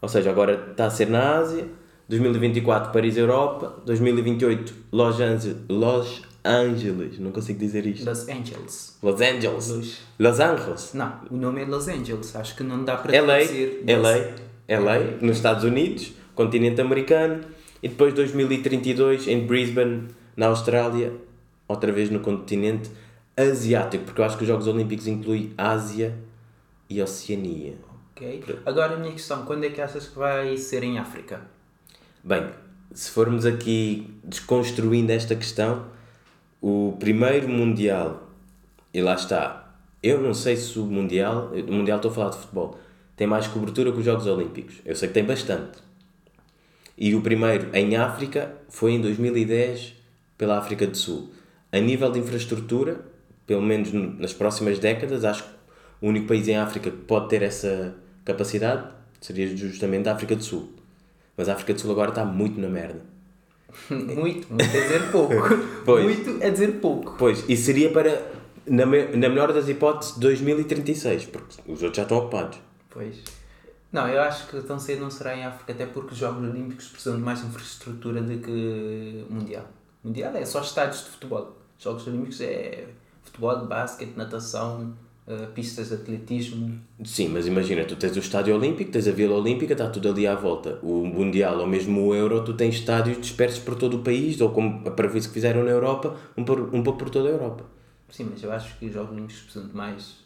[0.00, 1.66] Ou seja, agora está a ser na Ásia,
[2.08, 8.04] 2024 Paris, Europa, 2028 Los Angeles, Los Angeles, não consigo dizer isto.
[8.08, 8.98] Los Angeles.
[9.02, 9.68] Los Angeles.
[9.68, 10.94] Los- Los Angeles.
[10.94, 12.34] Não, o nome é Los Angeles.
[12.34, 13.84] Acho que não dá para LA, traduzir.
[13.86, 17.44] LA, LA, nos Estados Unidos, continente americano,
[17.82, 21.12] e depois 2032 em Brisbane, na Austrália,
[21.68, 22.90] outra vez no continente
[23.36, 26.14] asiático, porque eu acho que os Jogos Olímpicos incluem Ásia
[26.88, 27.74] e Oceania.
[28.16, 28.44] Ok.
[28.66, 31.40] Agora a minha questão, quando é que achas que vai ser em África?
[32.22, 32.46] Bem,
[32.92, 35.86] se formos aqui desconstruindo esta questão,
[36.60, 38.28] o primeiro Mundial,
[38.92, 42.38] e lá está, eu não sei se o Mundial, o Mundial estou a falar de
[42.38, 42.78] futebol,
[43.16, 44.76] tem mais cobertura que os Jogos Olímpicos.
[44.84, 45.78] Eu sei que tem bastante.
[46.96, 49.94] E o primeiro em África foi em 2010
[50.38, 51.30] pela África do Sul.
[51.70, 53.00] A nível de infraestrutura,
[53.46, 55.50] pelo menos nas próximas décadas, acho que
[56.00, 57.94] o único país em África que pode ter essa
[58.24, 58.88] capacidade
[59.20, 60.70] seria justamente a África do Sul.
[61.36, 63.02] Mas a África do Sul agora está muito na merda.
[63.90, 65.34] muito, muito é dizer pouco.
[65.84, 66.04] Pois.
[66.04, 67.14] Muito é dizer pouco.
[67.18, 68.30] Pois, e seria para,
[68.66, 72.58] na, me, na melhor das hipóteses, 2036, porque os outros já estão ocupados.
[72.88, 73.16] Pois.
[73.92, 76.88] Não, eu acho que tão cedo não será em África, até porque os Jogos Olímpicos
[76.88, 79.66] precisam de mais infraestrutura do que Mundial.
[80.04, 81.56] Mundial é só estádios de futebol.
[81.76, 82.86] Os Jogos Olímpicos é
[83.24, 84.94] futebol, basquete, natação,
[85.30, 86.78] uh, pistas de atletismo.
[87.04, 90.26] Sim, mas imagina, tu tens o Estádio Olímpico, tens a Vila Olímpica, está tudo ali
[90.26, 90.78] à volta.
[90.82, 94.50] O Mundial ou mesmo o Euro, tu tens estádios dispersos por todo o país, ou
[94.50, 97.64] como a previsão que fizeram na Europa, um, por, um pouco por toda a Europa.
[98.10, 100.16] Sim, mas eu acho que os Jogos Olímpicos precisam de mais.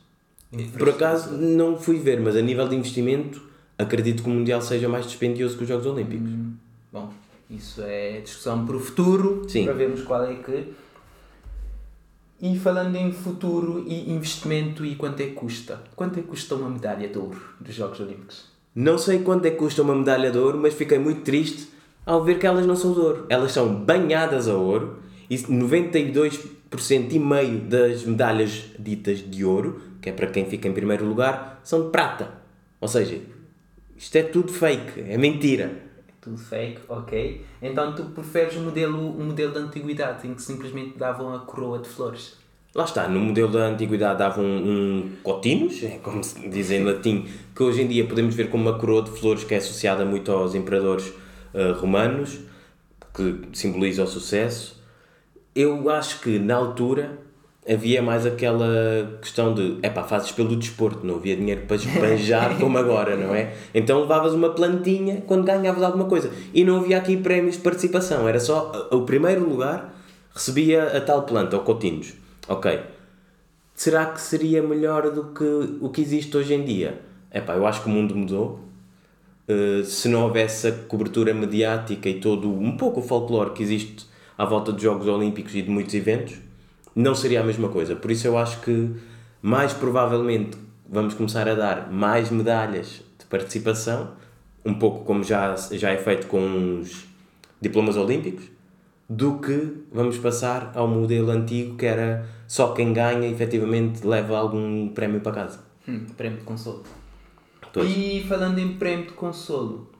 [0.78, 3.42] Por acaso não fui ver, mas a nível de investimento,
[3.76, 6.30] acredito que o Mundial seja mais dispendioso que os Jogos Olímpicos.
[6.30, 6.52] Hum,
[6.92, 7.12] bom,
[7.50, 9.64] isso é discussão para o futuro, Sim.
[9.64, 10.72] para vermos qual é que
[12.40, 15.82] e falando em futuro e investimento e quanto é que custa?
[15.94, 18.46] Quanto é que custa uma medalha de ouro dos Jogos Olímpicos?
[18.74, 21.68] Não sei quanto é que custa uma medalha de ouro, mas fiquei muito triste
[22.04, 23.26] ao ver que elas não são de ouro.
[23.28, 24.98] Elas são banhadas a ouro
[25.30, 30.72] e 92% e meio das medalhas ditas de ouro, que é para quem fica em
[30.72, 32.42] primeiro lugar, são de prata.
[32.80, 33.20] Ou seja,
[33.96, 35.93] isto é tudo fake, é mentira
[36.24, 37.44] tudo fake, ok.
[37.60, 41.78] Então tu preferes o modelo, o modelo da antiguidade, em que simplesmente davam a coroa
[41.78, 42.36] de flores?
[42.74, 46.82] Lá está, no modelo da antiguidade davam um, um cotinus, é como se diz em
[46.82, 50.04] latim, que hoje em dia podemos ver como uma coroa de flores que é associada
[50.04, 51.08] muito aos imperadores
[51.52, 52.40] uh, romanos,
[53.14, 54.82] que simboliza o sucesso.
[55.54, 57.18] Eu acho que na altura
[57.68, 62.56] havia mais aquela questão de, é pá, fazes pelo desporto, não havia dinheiro para esbanjar
[62.60, 63.54] como agora, não é?
[63.74, 66.30] Então levavas uma plantinha quando ganhavas alguma coisa.
[66.52, 69.94] E não havia aqui prémios de participação, era só o primeiro lugar
[70.34, 72.14] recebia a tal planta, ou cotinhos.
[72.48, 72.80] Ok.
[73.74, 75.44] Será que seria melhor do que
[75.80, 77.00] o que existe hoje em dia?
[77.30, 78.60] É pá, eu acho que o mundo mudou.
[79.48, 84.06] Uh, se não houvesse a cobertura mediática e todo um pouco o folclore que existe
[84.38, 86.38] à volta dos Jogos Olímpicos e de muitos eventos,
[86.94, 87.96] não seria a mesma coisa.
[87.96, 88.90] Por isso eu acho que
[89.42, 90.56] mais provavelmente
[90.88, 94.12] vamos começar a dar mais medalhas de participação,
[94.64, 97.04] um pouco como já, já é feito com os
[97.60, 98.44] diplomas olímpicos,
[99.08, 104.88] do que vamos passar ao modelo antigo que era só quem ganha efetivamente leva algum
[104.88, 105.60] prémio para casa.
[105.86, 106.82] Hum, prémio de consolo.
[107.76, 109.90] E falando em prémio de consolo,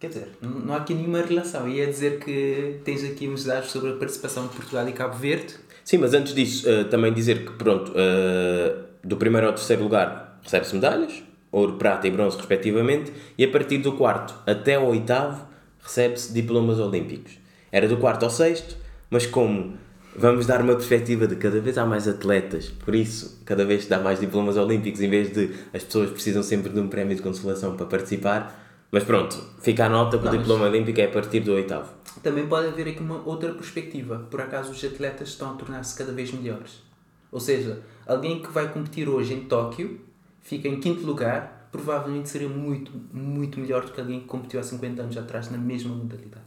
[0.00, 1.68] quer dizer, não há aqui nenhuma relação.
[1.68, 5.54] Ia dizer que tens aqui uns dados sobre a participação de Portugal e Cabo Verde
[5.84, 10.40] Sim, mas antes disso, uh, também dizer que, pronto, uh, do primeiro ao terceiro lugar
[10.42, 15.46] recebe-se medalhas, ouro, prata e bronze, respectivamente, e a partir do quarto até ao oitavo
[15.82, 17.38] recebe-se diplomas olímpicos.
[17.70, 18.76] Era do quarto ao sexto,
[19.10, 19.76] mas como
[20.16, 23.98] vamos dar uma perspectiva de cada vez há mais atletas, por isso, cada vez dá
[23.98, 27.76] mais diplomas olímpicos, em vez de as pessoas precisam sempre de um prémio de consolação
[27.76, 28.63] para participar.
[28.94, 32.46] Mas pronto, fica a nota que o diploma olímpico é a partir do oitavo também
[32.46, 34.26] pode haver aqui uma outra perspectiva.
[34.30, 36.82] Por acaso os atletas estão a tornar-se cada vez melhores.
[37.30, 40.00] Ou seja, alguém que vai competir hoje em Tóquio
[40.40, 44.62] fica em quinto lugar, provavelmente seria muito, muito melhor do que alguém que competiu há
[44.62, 46.44] 50 anos atrás na mesma modalidade.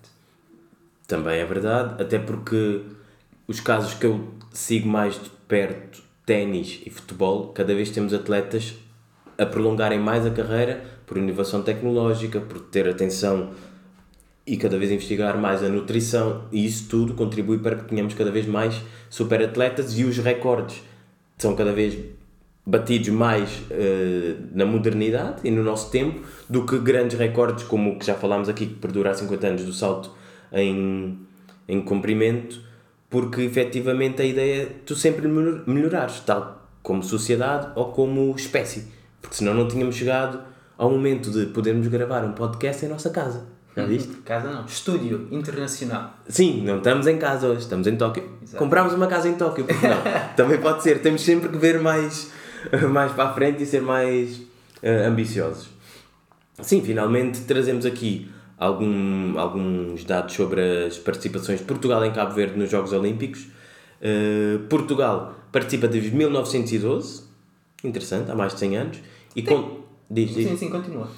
[1.07, 2.81] Também é verdade, até porque
[3.47, 8.75] os casos que eu sigo mais de perto, ténis e futebol, cada vez temos atletas
[9.38, 13.51] a prolongarem mais a carreira por inovação tecnológica, por ter atenção
[14.45, 18.29] e cada vez investigar mais a nutrição e isso tudo contribui para que tenhamos cada
[18.29, 20.83] vez mais super atletas e os recordes
[21.37, 21.97] são cada vez
[22.65, 27.99] batidos mais uh, na modernidade e no nosso tempo do que grandes recordes como o
[27.99, 30.11] que já falámos aqui que perdura há 50 anos do salto
[30.51, 31.17] em,
[31.67, 32.61] em comprimento
[33.09, 38.87] porque efetivamente a ideia é tu sempre melhorares tal como sociedade ou como espécie
[39.21, 43.57] porque senão não tínhamos chegado ao momento de podermos gravar um podcast em nossa casa
[43.77, 44.11] já viste?
[44.25, 44.65] Casa não.
[44.65, 46.15] Estúdio internacional.
[46.27, 48.27] Sim, não estamos em casa hoje, estamos em Tóquio.
[48.41, 48.57] Exato.
[48.57, 50.01] Comprámos uma casa em Tóquio, porque não?
[50.35, 50.99] Também pode ser.
[50.99, 52.31] Temos sempre que ver mais,
[52.89, 55.69] mais para a frente e ser mais uh, ambiciosos.
[56.59, 62.57] Sim, finalmente trazemos aqui algum, alguns dados sobre as participações de Portugal em Cabo Verde
[62.57, 63.45] nos Jogos Olímpicos.
[64.01, 67.25] Uh, Portugal participa desde 1912,
[67.83, 68.97] interessante, há mais de 100 anos.
[69.35, 69.85] E com...
[70.09, 70.47] Diz, diz.
[70.47, 71.09] Sim, sim, continua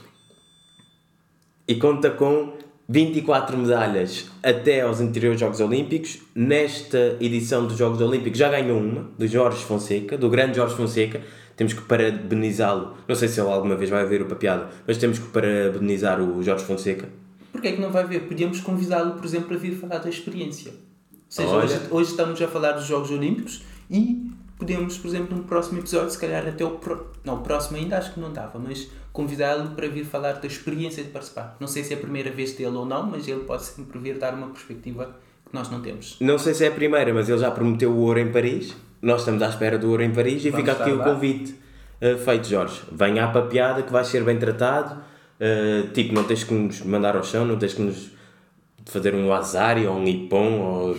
[1.70, 2.54] e conta com
[2.90, 6.18] 24 medalhas até aos anteriores Jogos Olímpicos.
[6.34, 11.22] Nesta edição dos Jogos Olímpicos já ganhou uma, do Jorge Fonseca, do grande Jorge Fonseca.
[11.56, 12.96] Temos que parabenizá-lo.
[13.08, 16.42] Não sei se ele alguma vez vai ver o papeado, mas temos que parabenizar o
[16.42, 17.08] Jorge Fonseca.
[17.52, 18.22] Porquê é que não vai ver?
[18.22, 20.72] Podíamos convidá-lo, por exemplo, a vir falar da experiência.
[20.72, 25.44] Ou seja, hoje, hoje estamos a falar dos Jogos Olímpicos e podemos, por exemplo, num
[25.44, 27.08] próximo episódio, se calhar até o, pro...
[27.24, 31.02] não, o próximo ainda acho que não dava, mas convidá-lo para vir falar da experiência
[31.04, 31.56] de participar.
[31.60, 34.20] Não sei se é a primeira vez dele ou não, mas ele pode sempre vir
[34.20, 36.18] dar uma perspectiva que nós não temos.
[36.20, 38.76] Não sei se é a primeira, mas ele já prometeu o ouro em Paris.
[39.02, 41.14] Nós estamos à espera do ouro em Paris e Vamos fica aqui estar o lá.
[41.16, 41.56] convite
[42.02, 42.82] uh, feito, Jorge.
[42.92, 45.02] Venha à papeada que vais ser bem tratado.
[45.40, 48.12] Uh, tipo, não tens que nos mandar ao chão, não tens que nos
[48.92, 50.96] fazer um azari ou um ipom ou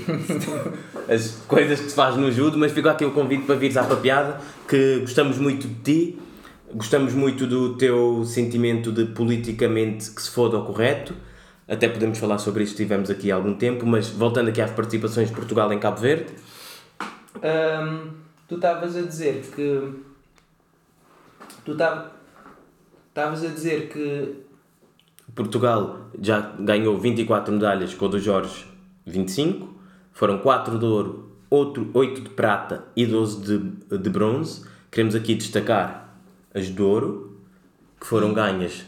[1.08, 3.84] as coisas que se faz no judo, mas fica aqui o convite para vires à
[3.84, 6.18] papeada que gostamos muito de ti,
[6.72, 11.14] gostamos muito do teu sentimento de politicamente que se foda ao correto.
[11.68, 15.28] Até podemos falar sobre isso, tivemos aqui há algum tempo, mas voltando aqui às participações
[15.28, 16.26] de Portugal em Cabo Verde,
[18.48, 19.92] tu estavas a dizer que.
[21.64, 22.12] Tu tava-
[23.08, 24.49] estavas a dizer que.
[25.34, 28.66] Portugal já ganhou 24 medalhas com o do Jorge
[29.06, 29.68] 25,
[30.12, 34.64] foram 4 de ouro, outro, 8 de prata e 12 de, de bronze.
[34.90, 36.16] Queremos aqui destacar
[36.54, 37.38] as de ouro,
[37.98, 38.84] que foram ganhas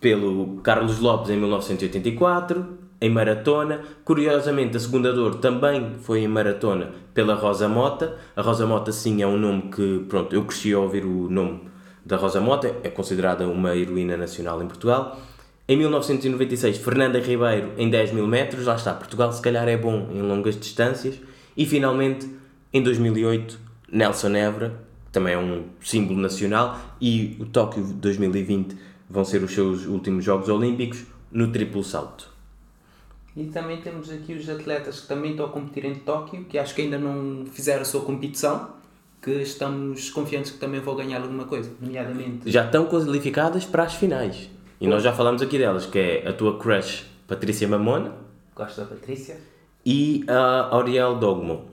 [0.00, 3.82] pelo Carlos Lopes em 1984, em maratona.
[4.04, 8.16] Curiosamente, a segunda de ouro também foi em maratona pela Rosa Mota.
[8.36, 11.68] A Rosa Mota, sim, é um nome que, pronto, eu cresci a ouvir o nome
[12.08, 15.20] da Rosa Mota, é considerada uma heroína nacional em Portugal.
[15.68, 20.08] Em 1996, Fernanda Ribeiro em 10 mil metros, lá está, Portugal se calhar é bom
[20.10, 21.20] em longas distâncias.
[21.54, 22.26] E finalmente,
[22.72, 23.60] em 2008,
[23.92, 24.80] Nelson Évora,
[25.12, 28.74] também é um símbolo nacional, e o Tóquio 2020
[29.10, 32.32] vão ser os seus últimos Jogos Olímpicos no triplo salto.
[33.36, 36.74] E também temos aqui os atletas que também estão a competir em Tóquio, que acho
[36.74, 38.77] que ainda não fizeram a sua competição,
[39.20, 42.50] que estamos confiantes que também vão ganhar alguma coisa, nomeadamente.
[42.50, 44.48] Já estão qualificadas para as finais.
[44.80, 48.12] E nós já falamos aqui delas, que é a tua crush Patrícia Mamona
[48.54, 49.36] Gosto da Patrícia?
[49.84, 51.66] e a Auriel Dogmo.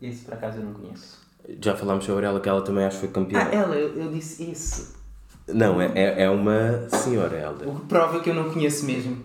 [0.00, 1.18] Esse por acaso eu não conheço.
[1.60, 3.38] Já falámos sobre ela, que ela também acho que foi campeã.
[3.40, 4.96] Ah, ela, eu, eu disse isso.
[5.48, 7.68] Não, é, é é uma senhora, Helder.
[7.68, 9.16] O que prova que eu não conheço mesmo.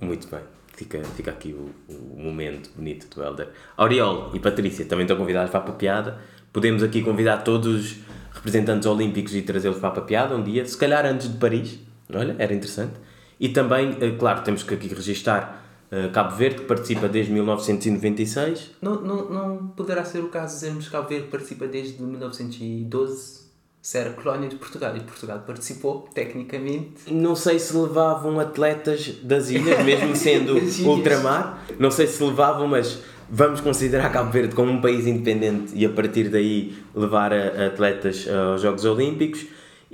[0.00, 0.40] Muito bem.
[0.76, 3.48] Fica, fica aqui o, o momento bonito do Helder.
[3.76, 6.20] Auriol e Patrícia também estão convidados para a papeada.
[6.54, 7.96] Podemos aqui convidar todos os
[8.32, 11.80] representantes olímpicos e trazê-los para a papeada um dia, se calhar antes de Paris.
[12.14, 12.92] Olha, era interessante.
[13.40, 18.70] E também, eh, claro, temos que aqui registar eh, Cabo Verde, que participa desde 1996.
[18.80, 23.42] Não, não, não poderá ser o caso dizermos que Cabo Verde participa desde 1912,
[23.82, 27.12] se era colónia de Portugal, e Portugal participou, tecnicamente.
[27.12, 30.54] Não sei se levavam atletas das ilhas, mesmo sendo
[30.88, 31.64] ultramar.
[31.80, 35.90] Não sei se levavam, mas vamos considerar Cabo Verde como um país independente e a
[35.90, 39.46] partir daí levar atletas aos Jogos Olímpicos.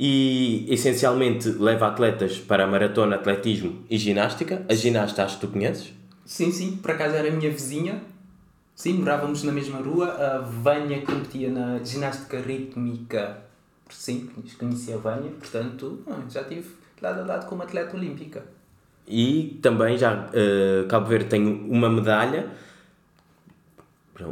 [0.02, 4.64] E essencialmente leva atletas para a maratona, atletismo e ginástica.
[4.66, 5.92] A ginasta acho que tu conheces.
[6.24, 8.00] Sim, sim, por acaso era a minha vizinha.
[8.74, 10.06] Sim, morávamos na mesma rua.
[10.08, 13.42] A Vânia competia na ginástica rítmica.
[13.90, 15.98] Sim, conhecia a Vânia, portanto,
[16.30, 16.68] já estive
[17.02, 18.42] lado a lado como atleta olímpica.
[19.06, 22.48] E também já eh, Cabo Verde tem uma medalha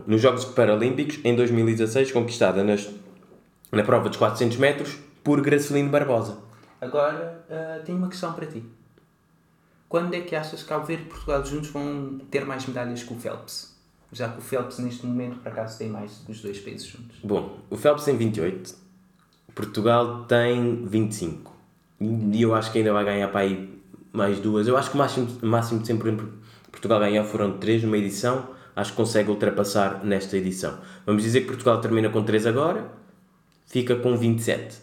[0.07, 2.89] nos Jogos Paralímpicos em 2016, conquistada nas,
[3.73, 6.39] na prova dos 400 metros por Gracelino Barbosa.
[6.81, 8.63] Agora, ah, tenho uma questão para ti.
[9.89, 13.13] Quando é que achas que Cabo Verde e Portugal juntos vão ter mais medalhas que
[13.13, 13.75] o Phelps?
[14.13, 16.87] Já que o Phelps neste momento, por acaso, tem mais do que os dois países
[16.87, 17.19] juntos.
[17.23, 18.75] Bom, o Phelps tem 28,
[19.55, 21.57] Portugal tem 25.
[22.01, 23.81] E eu acho que ainda vai ganhar para aí
[24.13, 24.69] mais duas.
[24.69, 26.17] Eu acho que o máximo, o máximo de sempre em
[26.71, 28.58] Portugal ganhar foram 3 numa edição.
[28.79, 30.79] Acho que consegue ultrapassar nesta edição.
[31.05, 32.89] Vamos dizer que Portugal termina com 3 agora,
[33.67, 34.77] fica com 27.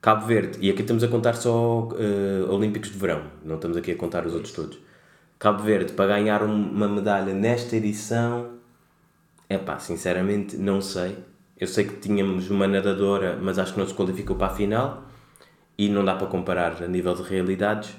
[0.00, 3.92] Cabo Verde, e aqui estamos a contar só eh, Olímpicos de Verão, não estamos aqui
[3.92, 4.76] a contar os outros todos.
[5.38, 8.54] Cabo Verde, para ganhar um- uma medalha nesta edição,
[9.48, 11.16] é pá, sinceramente não sei.
[11.56, 15.04] Eu sei que tínhamos uma nadadora, mas acho que não se qualificou para a final
[15.78, 17.94] e não dá para comparar a nível de realidades.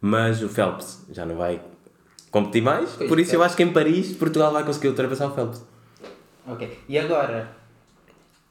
[0.00, 1.62] Mas o Phelps já não vai
[2.34, 3.46] competir mais, Pois, por isso eu Phelps.
[3.46, 5.62] acho que em Paris Portugal vai conseguir ultrapassar o Phelps.
[6.44, 6.78] Ok.
[6.88, 7.48] E agora,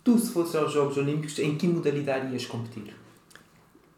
[0.06, 2.96] tu se fosses aos Jogos Olímpicos, em que modalidade ias competir?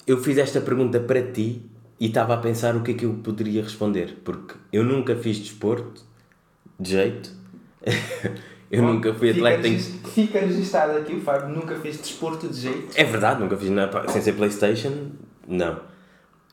[0.07, 1.61] Eu fiz esta pergunta para ti
[1.99, 5.37] e estava a pensar o que é que eu poderia responder, porque eu nunca fiz
[5.37, 6.03] desporto,
[6.79, 7.29] de jeito.
[8.71, 9.77] eu nunca fui Fica atleta em...
[9.77, 12.87] Fica registado aqui, o Fábio nunca fez desporto de jeito.
[12.95, 15.11] É verdade, nunca fiz na, sem ser Playstation,
[15.47, 15.79] não.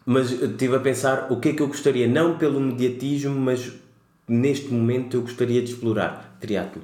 [0.04, 3.72] Mas estive a pensar o que é que eu gostaria, não pelo mediatismo, mas
[4.28, 6.36] neste momento eu gostaria de explorar.
[6.40, 6.82] Triatlo.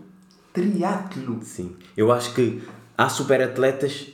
[0.52, 1.40] Triatlo.
[1.42, 1.76] Sim.
[1.96, 2.62] Eu acho que
[2.96, 4.08] há super atletas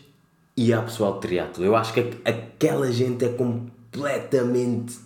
[0.57, 1.65] e há pessoal de triatlo.
[1.65, 4.97] Eu acho que aquela gente é completamente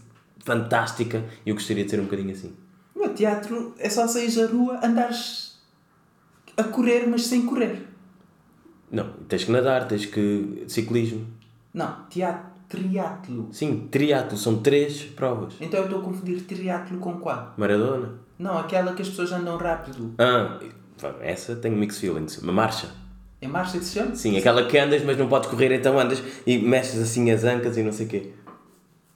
[0.45, 2.53] fantástica e eu gostaria de ser um bocadinho assim.
[2.95, 5.59] O meu teatro é só sair à rua, andares
[6.57, 7.87] a correr, mas sem correr.
[8.91, 10.65] Não, tens que nadar, tens que.
[10.67, 11.27] ciclismo.
[11.73, 13.49] Não, teatro, triatlo.
[13.51, 15.55] Sim, triatlo, são três provas.
[15.61, 17.55] Então eu estou a confundir triatlo com qual?
[17.57, 18.15] Maradona.
[18.39, 20.15] Não, aquela que as pessoas andam rápido.
[20.19, 20.59] Ah,
[21.21, 22.39] essa tenho mixed feelings.
[22.39, 22.89] Uma marcha.
[23.41, 24.15] É marcha que se chama?
[24.15, 27.77] Sim, aquela que andas, mas não podes correr, então andas e mexes assim as ancas
[27.77, 28.33] e não sei o quê.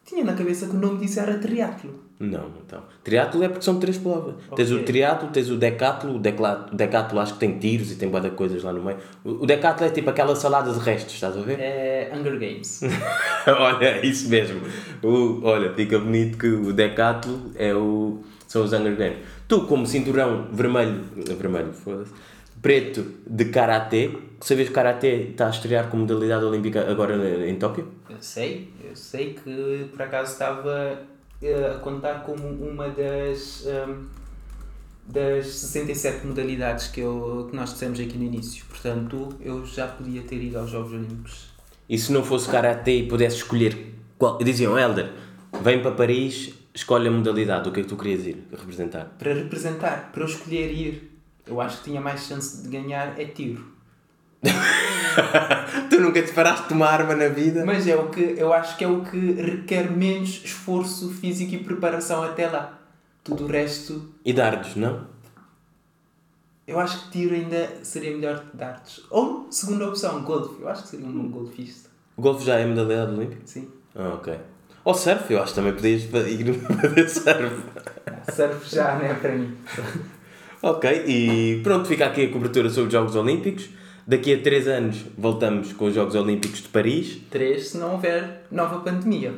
[0.05, 2.02] Tinha na cabeça que o nome disso era triatlo.
[2.23, 2.81] Não, então.
[3.03, 4.37] Triatlo é porque são três provas.
[4.55, 7.97] Tens o triatlo, tens o decatlo, o decla- o decatlo acho que tem tiros e
[7.97, 8.99] tem boa coisas lá no meio.
[9.25, 11.59] O o decatlo é tipo aquela salada de restos, estás a ver?
[11.59, 12.81] É Hunger Games.
[13.59, 14.61] olha, é isso mesmo.
[15.03, 19.19] O, olha, fica bonito que o decatlo é o, são os Hunger Games.
[19.49, 21.01] Tu, como cinturão vermelho,
[21.37, 22.13] vermelho, foda-se,
[22.63, 27.17] preto de karatê, sabes que karatê está a estrear como modalidade olímpica agora
[27.49, 27.89] em Tóquio?
[28.09, 31.01] Eu sei, eu sei que por acaso estava
[31.43, 34.07] eh, a contar como uma das, ehm,
[35.07, 38.65] das 67 modalidades que, eu, que nós dissemos aqui no início.
[38.67, 41.51] Portanto, eu já podia ter ido aos Jogos Olímpicos.
[41.89, 45.11] E se não fosse karatê e pudesse escolher, qual, diziam, Helder,
[45.63, 49.15] vem para Paris, escolhe a modalidade, o que é que tu querias ir representar?
[49.19, 53.25] Para representar, para eu escolher ir, eu acho que tinha mais chance de ganhar é
[53.25, 53.67] tiro.
[55.91, 57.65] tu nunca te paraste uma arma na vida?
[57.65, 61.59] Mas é o que eu acho que é o que requer menos esforço físico e
[61.59, 62.79] preparação até lá.
[63.25, 65.07] Tudo o resto, E dardos, não?
[66.67, 69.05] eu acho que tiro ainda seria melhor que dardos.
[69.11, 70.61] Ou, segunda opção, golfe.
[70.63, 71.89] Eu acho que seria um bom golfista.
[72.17, 73.43] O golfe já é modalidade olímpica?
[73.45, 73.69] Sim.
[73.95, 74.35] Ah, ok.
[74.85, 77.63] Ou surf, eu acho que também podias ir fazer surf.
[78.35, 79.57] Surf já não é para mim.
[80.63, 83.69] ok, e pronto, fica aqui a cobertura sobre os Jogos Olímpicos.
[84.07, 87.19] Daqui a 3 anos voltamos com os Jogos Olímpicos de Paris.
[87.31, 89.35] Três, se não houver nova pandemia.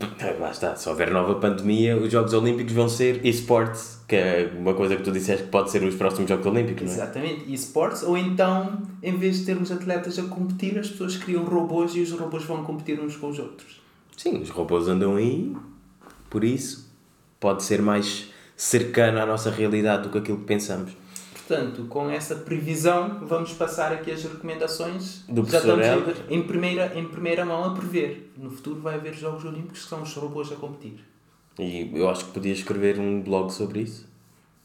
[0.00, 4.52] Ah, Lá está, se houver nova pandemia, os Jogos Olímpicos vão ser esportes, que é
[4.54, 6.94] uma coisa que tu disseste que pode ser os próximos Jogos Olímpicos, não é?
[6.94, 7.52] Exatamente.
[7.52, 12.00] Esportes, ou então, em vez de termos atletas a competir, as pessoas criam robôs e
[12.00, 13.80] os robôs vão competir uns com os outros.
[14.16, 15.54] Sim, os robôs andam aí,
[16.28, 16.92] por isso
[17.40, 20.92] pode ser mais cercano à nossa realidade do que aquilo que pensamos.
[21.46, 25.22] Portanto, com essa previsão, vamos passar aqui as recomendações.
[25.28, 26.16] Do Já estamos Helder.
[26.28, 28.32] em primeira, em primeira mão a prever.
[28.36, 30.98] No futuro vai haver Jogos Olímpicos que são os robôs a competir.
[31.56, 34.08] E eu acho que podias escrever um blog sobre isso.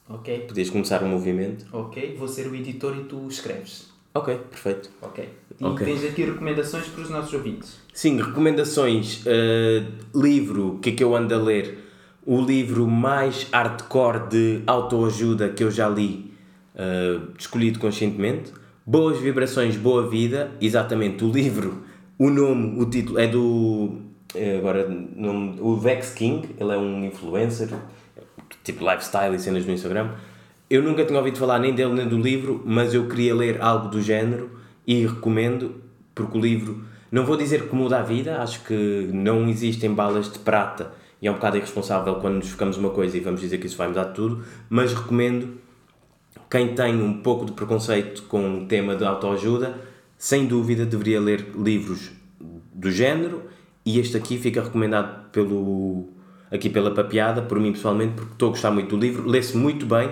[0.10, 0.40] Ok?
[0.48, 1.66] Podias começar um movimento.
[1.72, 2.16] Ok?
[2.18, 3.92] Vou ser o editor e tu escreves.
[4.16, 4.90] Ok, perfeito.
[5.04, 5.30] Ok?
[5.60, 5.86] E Ok.
[5.86, 7.78] tens aqui recomendações para os nossos ouvintes.
[7.94, 9.24] Sim, recomendações.
[9.26, 11.78] uh, livro, o que é que eu ando a ler?
[12.26, 16.31] O livro mais hardcore de autoajuda que eu já li,
[16.82, 18.52] uh, escolhido conscientemente.
[18.86, 20.52] Boas Vibrações, Boa Vida.
[20.60, 21.84] Exatamente, o livro,
[22.18, 23.98] o nome, o título é do.
[24.36, 27.70] eh, Agora, nome, o Vex King, ele é um influencer,
[28.64, 30.12] tipo lifestyle e cenas no Instagram.
[30.70, 33.90] Eu nunca tinha ouvido falar nem dele nem do livro, mas eu queria ler algo
[33.90, 34.50] do género
[34.88, 35.76] e recomendo,
[36.16, 40.32] porque o livro, não vou dizer que muda a vida, acho que não existem balas
[40.32, 43.58] de prata e é um bocado irresponsável quando nos focamos uma coisa e vamos dizer
[43.60, 45.56] que isso vai mudar tudo, mas recomendo
[46.50, 49.76] quem tem um pouco de preconceito com o tema de autoajuda,
[50.18, 52.12] sem dúvida deveria ler livros
[52.74, 53.44] do género
[53.86, 56.10] e este aqui fica recomendado pelo
[56.52, 59.86] aqui pela papeada, por mim pessoalmente, porque estou a gostar muito do livro, lê-se muito
[59.86, 60.12] bem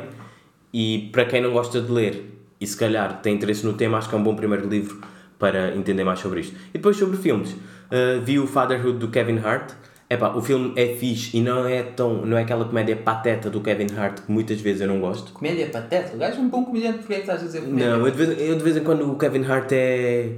[0.74, 4.10] e para quem não gosta de ler e se calhar tem interesse no tema, acho
[4.10, 5.02] que é um bom primeiro livro
[5.38, 6.56] para entender mais sobre isto.
[6.70, 9.72] E depois sobre filmes, uh, vi o Fatherhood do Kevin Hart.
[10.10, 13.62] Epá, o filme é fixe e não é tão não é aquela comédia pateta do
[13.62, 15.32] Kevin Hart que muitas vezes eu não gosto.
[15.34, 16.16] Comédia pateta.
[16.16, 17.00] O gajo é um bom comediante.
[17.00, 17.96] Porquê é que estás a dizer comédia?
[17.96, 20.32] Não, eu de, vez, eu de vez em quando o Kevin Hart é.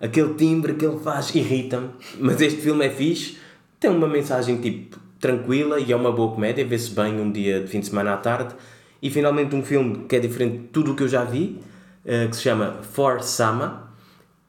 [0.00, 1.90] aquele timbre que ele faz irrita-me.
[2.18, 3.38] Mas este filme é fixe,
[3.78, 7.68] tem uma mensagem tipo tranquila e é uma boa comédia, vê-se bem um dia de
[7.68, 8.56] fim de semana à tarde.
[9.00, 11.60] E finalmente um filme que é diferente de tudo o que eu já vi,
[12.04, 13.92] eh, que se chama For Sama,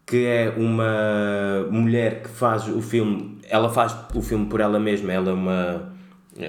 [0.06, 5.12] que é uma mulher que faz o filme, ela faz o filme por ela mesma,
[5.12, 5.94] ela é uma.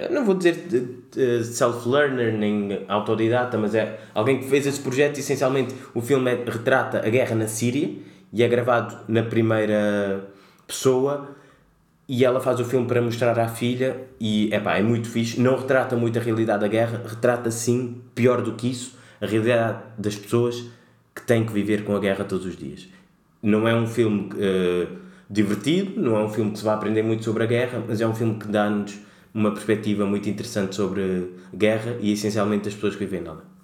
[0.09, 0.67] Não vou dizer
[1.15, 5.19] eh, self-learner nem autodidata, mas é alguém que fez esse projeto.
[5.19, 7.91] Essencialmente, o filme é- retrata a guerra na Síria
[8.33, 10.27] e é gravado na primeira
[10.65, 11.35] pessoa.
[12.07, 15.39] E ela faz o filme para mostrar à filha, e epá, é muito fixe.
[15.41, 19.79] Não retrata muito a realidade da guerra, retrata sim, pior do que isso, a realidade
[19.97, 20.65] das pessoas
[21.15, 22.87] que têm que viver com a guerra todos os dias.
[23.41, 24.87] Não é um filme eh,
[25.29, 28.07] divertido, não é um filme que se vai aprender muito sobre a guerra, mas é
[28.07, 28.97] um filme que dá-nos
[29.33, 33.55] uma perspectiva muito interessante sobre guerra e essencialmente as pessoas que vivem nela.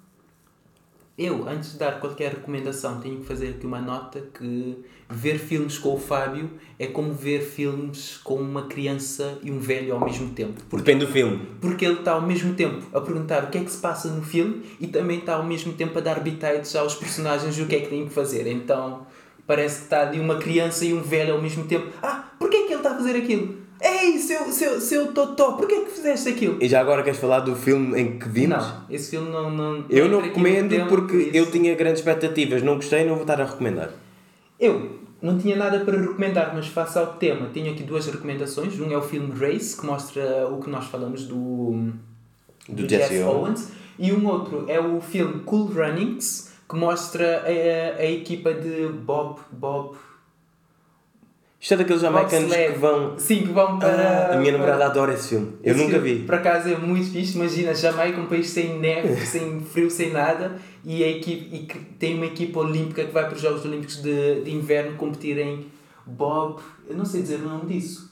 [1.16, 4.76] Eu, antes de dar qualquer recomendação, tenho que fazer aqui uma nota que
[5.10, 9.94] ver filmes com o Fábio é como ver filmes com uma criança e um velho
[9.94, 10.60] ao mesmo tempo.
[10.74, 11.46] Depende do filme.
[11.60, 14.22] Porque ele está ao mesmo tempo a perguntar o que é que se passa no
[14.22, 17.76] filme e também está ao mesmo tempo a dar bitites aos personagens e o que
[17.76, 18.46] é que têm que fazer.
[18.46, 19.06] Então
[19.46, 21.86] parece que está de uma criança e um velho ao mesmo tempo.
[22.02, 23.62] Ah, porquê é que ele está a fazer aquilo?
[23.84, 26.56] Ei, seu, seu, seu Totó, porquê é que fizeste aquilo?
[26.60, 28.56] E já agora queres falar do filme em que vimos?
[28.56, 29.50] Não, esse filme não.
[29.50, 33.22] não Eu não recomendo porque por isso- eu tinha grandes expectativas, não gostei, não vou
[33.22, 33.90] estar a recomendar.
[34.60, 38.78] Eu não tinha nada para recomendar, mas face ao tema, tenho aqui duas recomendações.
[38.78, 41.90] Um é o filme Race, que mostra o que nós falamos do,
[42.68, 43.72] Do Jesse Owens.
[43.98, 49.38] E um outro é o filme Cool Runnings, que mostra a, a equipa de Bob.
[49.50, 49.94] Bob.
[51.60, 53.18] Isto é daqueles jamaicanos que vão.
[53.18, 53.88] Sim, que vão para.
[54.30, 55.52] Ah, a minha para- namorada adora esse filme.
[55.62, 56.24] Eu Esse nunca filme, vi.
[56.24, 57.36] Por acaso é muito fixe.
[57.36, 61.78] Imagina, Jamaica, um país sem neve, sem frio, sem nada, e, a equipe, e que
[61.78, 65.66] tem uma equipa olímpica que vai para os Jogos Olímpicos de, de Inverno competir em
[66.06, 66.60] Bob.
[66.88, 68.10] Eu não sei dizer o nome disso.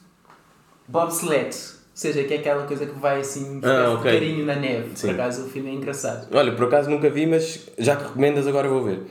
[0.86, 1.56] Bobsled.
[2.00, 4.10] Ou seja, que é aquela coisa que vai assim, Ah, ok.
[4.10, 4.92] carinho na neve.
[4.94, 5.08] Sim.
[5.08, 6.28] Por acaso o filme é engraçado.
[6.34, 9.02] Olha, por acaso nunca vi, mas já que recomendas, agora vou ver.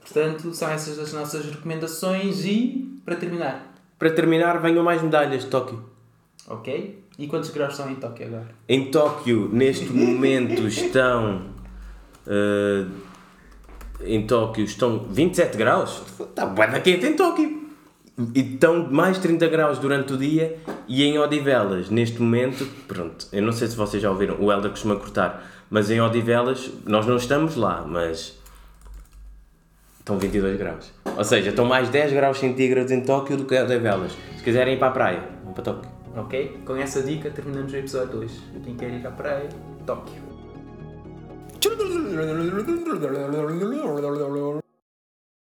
[0.00, 5.50] Portanto, são essas as nossas recomendações e, para terminar, Para terminar, venham mais medalhas de
[5.50, 5.84] Tóquio.
[6.48, 7.02] ok?
[7.18, 8.48] E quantos graus são em Tóquio agora?
[8.66, 11.42] Em Tóquio, neste momento, estão.
[12.26, 12.86] eh,
[14.04, 16.02] em Tóquio estão 27 graus.
[16.18, 17.65] Está da quente em Tóquio.
[18.34, 20.56] E estão mais 30 graus durante o dia.
[20.88, 24.70] E em Odivelas, neste momento, pronto, eu não sei se vocês já ouviram, o Helder
[24.70, 28.38] costuma cortar, mas em Odivelas, nós não estamos lá, mas
[29.98, 30.92] estão 22 graus.
[31.16, 34.12] Ou seja, estão mais 10 graus centígrados em Tóquio do que em Odivelas.
[34.36, 35.90] Se quiserem ir para a praia, vão para Tóquio.
[36.16, 36.60] Ok?
[36.64, 38.32] Com essa dica terminamos o episódio 2.
[38.64, 39.48] Quem quer ir à praia,
[39.84, 40.22] Tóquio.